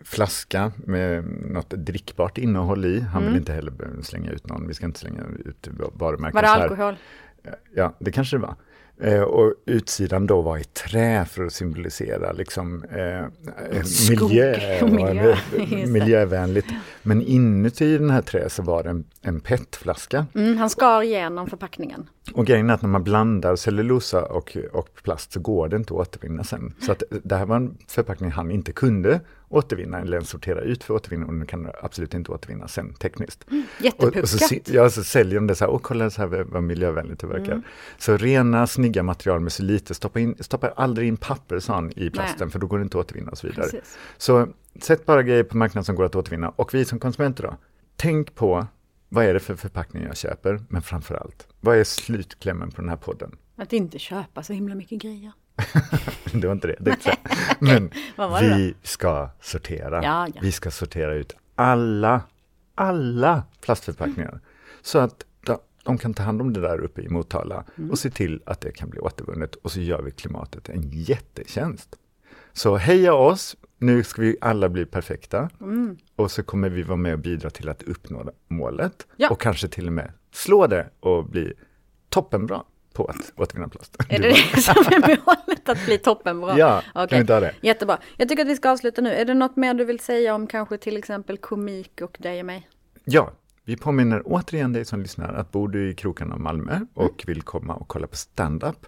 flaska 0.05 0.73
med 0.77 1.25
något 1.51 1.71
drickbart 1.71 2.39
innehåll 2.39 2.85
i. 2.85 3.01
Han 3.01 3.23
Mm. 3.23 3.33
vill 3.33 3.41
inte 3.41 3.53
heller 3.53 3.73
slänga 4.03 4.31
ut 4.31 4.47
någon, 4.49 4.69
vi 4.69 4.75
ska 4.75 4.87
inte 4.87 5.01
slänga 5.01 5.23
ut 5.45 5.69
varumärken. 5.93 6.35
Var 6.35 6.43
det 6.43 6.49
alkohol? 6.49 6.97
Ja, 7.75 7.97
det 7.99 8.13
kanske 8.13 8.37
det 8.37 8.41
var. 8.43 8.55
Eh, 9.03 9.21
och 9.23 9.55
utsidan 9.67 10.27
då 10.27 10.41
var 10.43 10.59
i 10.59 10.65
trä 10.65 11.25
för 11.25 11.45
att 11.45 11.53
symbolisera 11.53 12.33
liksom, 12.33 12.85
eh, 12.91 13.19
eh, 13.19 13.29
miljö, 14.11 14.79
och 14.83 14.91
miljö, 14.91 15.37
miljövänligt. 15.87 16.67
Men 17.03 17.23
inuti 17.23 17.99
den 17.99 18.11
här 18.11 18.23
trä 18.23 18.49
så 18.51 18.63
var 18.63 18.83
det 18.83 18.91
en, 18.91 19.05
en 19.23 19.41
petflaska. 19.41 20.27
Mm, 20.35 20.57
han 20.57 20.71
skar 20.71 21.03
igenom 21.03 21.47
förpackningen. 21.47 22.09
Och 22.35 22.47
grejen 22.47 22.71
är 22.71 22.75
att 22.75 22.83
när 22.83 22.89
man 22.89 23.05
blandar 23.05 23.57
cellulosa 23.57 24.25
och, 24.25 24.57
och 24.73 24.89
plast 25.03 25.33
så 25.33 25.41
går 25.41 25.69
det 25.69 25.77
inte 25.77 25.95
att 25.95 26.01
återvinna 26.01 26.45
sen. 26.45 26.75
Så 26.81 26.93
att 26.93 27.03
det 27.23 27.37
här 27.37 27.47
var 27.47 27.57
en 27.57 27.79
förpackning 27.89 28.31
han 28.31 28.51
inte 28.51 28.73
kunde 28.73 29.21
återvinna 29.53 30.01
eller 30.01 30.17
ens 30.17 30.29
sortera 30.29 30.61
ut 30.61 30.85
för 30.85 30.95
återvinning 30.95 31.29
och 31.29 31.35
den 31.35 31.47
kan 31.47 31.71
absolut 31.83 32.15
inte 32.15 32.33
återvinna 32.33 32.69
sen 32.69 32.95
tekniskt. 32.95 33.45
Och, 33.97 34.17
och 34.17 34.29
så, 34.29 34.55
ja, 34.67 34.91
så 34.91 35.05
säljer 35.05 35.35
de 35.35 35.47
det 35.47 35.55
så 35.55 35.65
här, 35.65 35.73
och 35.73 35.83
kolla 35.83 36.11
så 36.11 36.21
här 36.23 36.29
vad- 36.29 36.47
vad 36.47 36.63
miljövänligt 36.63 37.21
det 37.21 37.27
verkar. 37.27 37.53
Mm. 37.53 37.63
Så 37.99 38.17
rena, 38.17 38.67
snygga 38.67 39.03
material 39.03 39.41
med 39.41 39.53
så 39.53 39.63
lite, 39.63 39.95
stoppa, 39.95 40.21
in, 40.21 40.35
stoppa 40.41 40.69
aldrig 40.71 41.09
in 41.09 41.17
papper 41.17 41.59
sa 41.59 41.75
han, 41.75 41.93
i 41.97 42.11
plasten 42.11 42.47
Nej. 42.47 42.51
för 42.53 42.59
då 42.59 42.67
går 42.67 42.79
det 42.79 42.83
inte 42.83 42.99
att 42.99 43.05
återvinna 43.05 43.31
och 43.31 43.39
så 43.39 43.47
vidare. 43.47 43.65
Precis. 43.71 43.99
Så 44.19 44.49
sätt 44.81 45.07
bara 45.07 45.23
grejer 45.23 45.43
på 45.45 45.57
marknaden 45.57 45.85
som 45.85 45.95
går 45.95 46.05
att 46.05 46.15
återvinna. 46.17 46.49
Och 46.49 46.75
vi 46.75 46.85
som 46.85 46.99
konsumenter 46.99 47.43
då, 47.43 47.57
tänk 47.97 48.35
på 48.35 48.67
vad 49.09 49.25
är 49.25 49.35
det 49.35 49.41
för 49.41 49.55
förpackning 49.57 50.03
jag 50.03 50.17
köper, 50.17 50.61
men 50.69 50.83
framför 50.83 51.15
allt, 51.15 51.49
vad 51.61 51.77
är 51.77 51.85
slutklämmen 51.85 52.71
på 52.71 52.81
den 52.81 52.89
här 52.89 52.97
podden? 52.97 53.37
Att 53.57 53.73
inte 53.73 53.99
köpa 53.99 54.43
så 54.43 54.53
himla 54.53 54.75
mycket 54.75 55.03
grejer. 55.03 55.33
Det 56.33 56.47
var 56.47 56.53
inte 56.53 56.67
det, 56.67 56.77
det 56.81 56.91
inte. 56.91 57.17
Men 57.59 57.91
vi 58.41 58.75
ska 58.83 59.29
sortera. 59.41 60.03
Ja, 60.05 60.29
ja. 60.35 60.41
Vi 60.43 60.53
ska 60.53 60.71
sortera 60.71 61.15
ut 61.15 61.37
alla, 61.55 62.21
alla 62.75 63.43
plastförpackningar. 63.61 64.41
Så 64.83 64.99
att 64.99 65.25
de, 65.85 65.99
kan 65.99 66.15
ta 66.15 66.23
hand 66.23 66.41
om 66.41 66.53
det 66.53 66.61
där 66.61 66.81
uppe 66.81 67.01
i 67.03 67.09
Motala 67.09 67.65
Mm. 67.79 67.91
och 67.91 67.99
se 67.99 68.11
till 68.11 68.43
att 68.47 68.61
det 68.61 68.73
kan 68.73 68.91
bli 68.91 69.01
återvunnet. 69.01 69.55
Och 69.55 69.73
så 69.73 69.81
gör 69.81 70.03
vi 70.03 70.11
klimatet 70.11 70.69
en 70.69 70.83
jättetjänst. 70.91 71.97
Så 72.53 72.77
heja 72.77 73.15
oss, 73.15 73.57
nu 73.79 74.03
ska 74.03 74.23
vi 74.23 74.37
alla 74.41 74.69
bli 74.69 74.85
perfekta. 74.87 75.51
Mm. 75.61 75.97
Och 76.17 76.31
så 76.31 76.43
kommer 76.43 76.69
vi 76.71 76.83
vara 76.83 76.97
med 76.97 77.13
och 77.13 77.19
bidra 77.19 77.51
till 77.51 77.69
att 77.69 77.83
uppnå 77.83 78.31
målet. 78.49 79.07
Ja. 79.17 79.31
Och 79.31 79.41
kanske 79.41 79.69
till 79.69 79.87
och 79.87 79.93
med 79.93 80.13
slå 80.33 80.67
det 80.67 80.91
och 81.01 81.25
bli 81.25 81.53
toppenbra 82.09 82.63
på 82.93 83.05
att 83.05 83.33
återvinna 83.37 83.69
plast. 83.69 83.97
Är 84.09 84.19
det 84.19 84.29
det 84.29 84.61
som 84.61 84.75
är 84.87 85.01
målet, 85.27 85.50
att 85.71 85.85
bli 85.87 85.99
toppenbra? 85.99 86.59
Ja, 86.59 86.83
Okej. 86.95 87.09
kan 87.09 87.19
vi 87.21 87.27
ta 87.27 87.41
det? 87.41 87.55
Jättebra. 87.61 87.99
Jag 88.17 88.29
tycker 88.29 88.43
att 88.43 88.49
vi 88.49 88.57
ska 88.57 88.71
avsluta 88.71 89.03
nu. 89.03 89.11
Är 89.15 89.25
det 89.25 89.35
något 89.35 89.57
mer 89.57 89.75
du 89.75 89.85
vill 89.85 90.01
säga 90.01 90.35
om 90.35 90.47
kanske 90.47 90.77
till 90.79 90.97
exempel 90.97 91.37
komik 91.39 92.01
och 92.03 92.17
dig 92.21 92.41
och 92.41 92.47
mig? 92.47 92.69
Ja, 93.05 93.31
vi 93.65 93.77
påminner 93.77 94.23
återigen 94.25 94.73
dig 94.73 94.85
som 94.85 95.03
lyssnar 95.03 95.33
att 95.35 95.53
bor 95.53 95.69
du 95.69 95.91
i 95.91 95.95
krokarna 95.95 96.35
av 96.35 96.41
Malmö 96.41 96.81
och 96.95 97.25
vill 97.27 97.43
komma 97.43 97.75
och 97.75 97.89
kolla 97.89 98.07
på 98.07 98.17
stand-up 98.17 98.87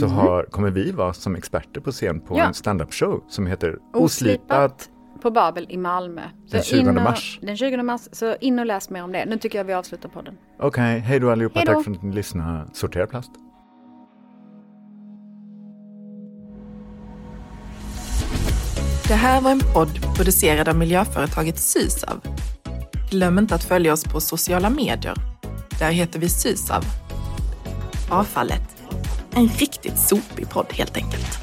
så 0.00 0.06
har, 0.06 0.42
kommer 0.44 0.70
vi 0.70 0.90
vara 0.90 1.12
som 1.12 1.36
experter 1.36 1.80
på 1.80 1.92
scen 1.92 2.20
på 2.20 2.38
Ja. 2.38 2.44
en 2.46 2.54
stand-up-show 2.54 3.24
som 3.28 3.46
heter 3.46 3.78
Oslipat. 3.94 4.88
på 5.22 5.30
Babel 5.30 5.66
i 5.70 5.76
Malmö. 5.76 6.22
Så 6.46 6.56
Den 6.56 6.62
20 6.62 6.80
in 6.80 6.88
och- 6.88 6.94
mars. 6.94 7.38
Den 7.42 7.56
20 7.56 7.82
mars. 7.82 8.00
Så 8.12 8.36
in 8.40 8.58
och 8.58 8.66
läs 8.66 8.90
mer 8.90 9.02
om 9.04 9.12
det. 9.12 9.24
Nu 9.24 9.38
tycker 9.38 9.58
jag 9.58 9.64
vi 9.64 9.72
avslutar 9.72 10.08
podden. 10.08 10.34
Okej, 10.58 10.98
hej 10.98 11.20
då 11.20 11.30
allihopa, 11.30 11.58
Hej 11.58 11.66
då. 11.66 11.72
tack 11.72 11.84
för 11.84 11.90
att 11.90 12.02
ni 12.02 12.12
lyssnade. 12.14 12.68
Sortera 12.72 13.06
plast. 13.06 13.30
Det 19.12 19.16
här 19.16 19.40
var 19.40 19.50
en 19.50 19.60
podd 19.74 20.16
producerad 20.16 20.68
av 20.68 20.76
miljöföretaget 20.76 21.58
Sysav. 21.58 22.20
Glöm 23.10 23.38
inte 23.38 23.54
att 23.54 23.64
följa 23.64 23.92
oss 23.92 24.04
på 24.04 24.20
sociala 24.20 24.70
medier. 24.70 25.14
Där 25.78 25.90
heter 25.90 26.18
vi 26.20 26.28
Sysav. 26.28 26.84
Avfallet. 28.10 28.76
En 29.34 29.48
riktigt 29.48 29.98
sopig 29.98 30.50
podd 30.50 30.66
helt 30.72 30.96
enkelt. 30.96 31.41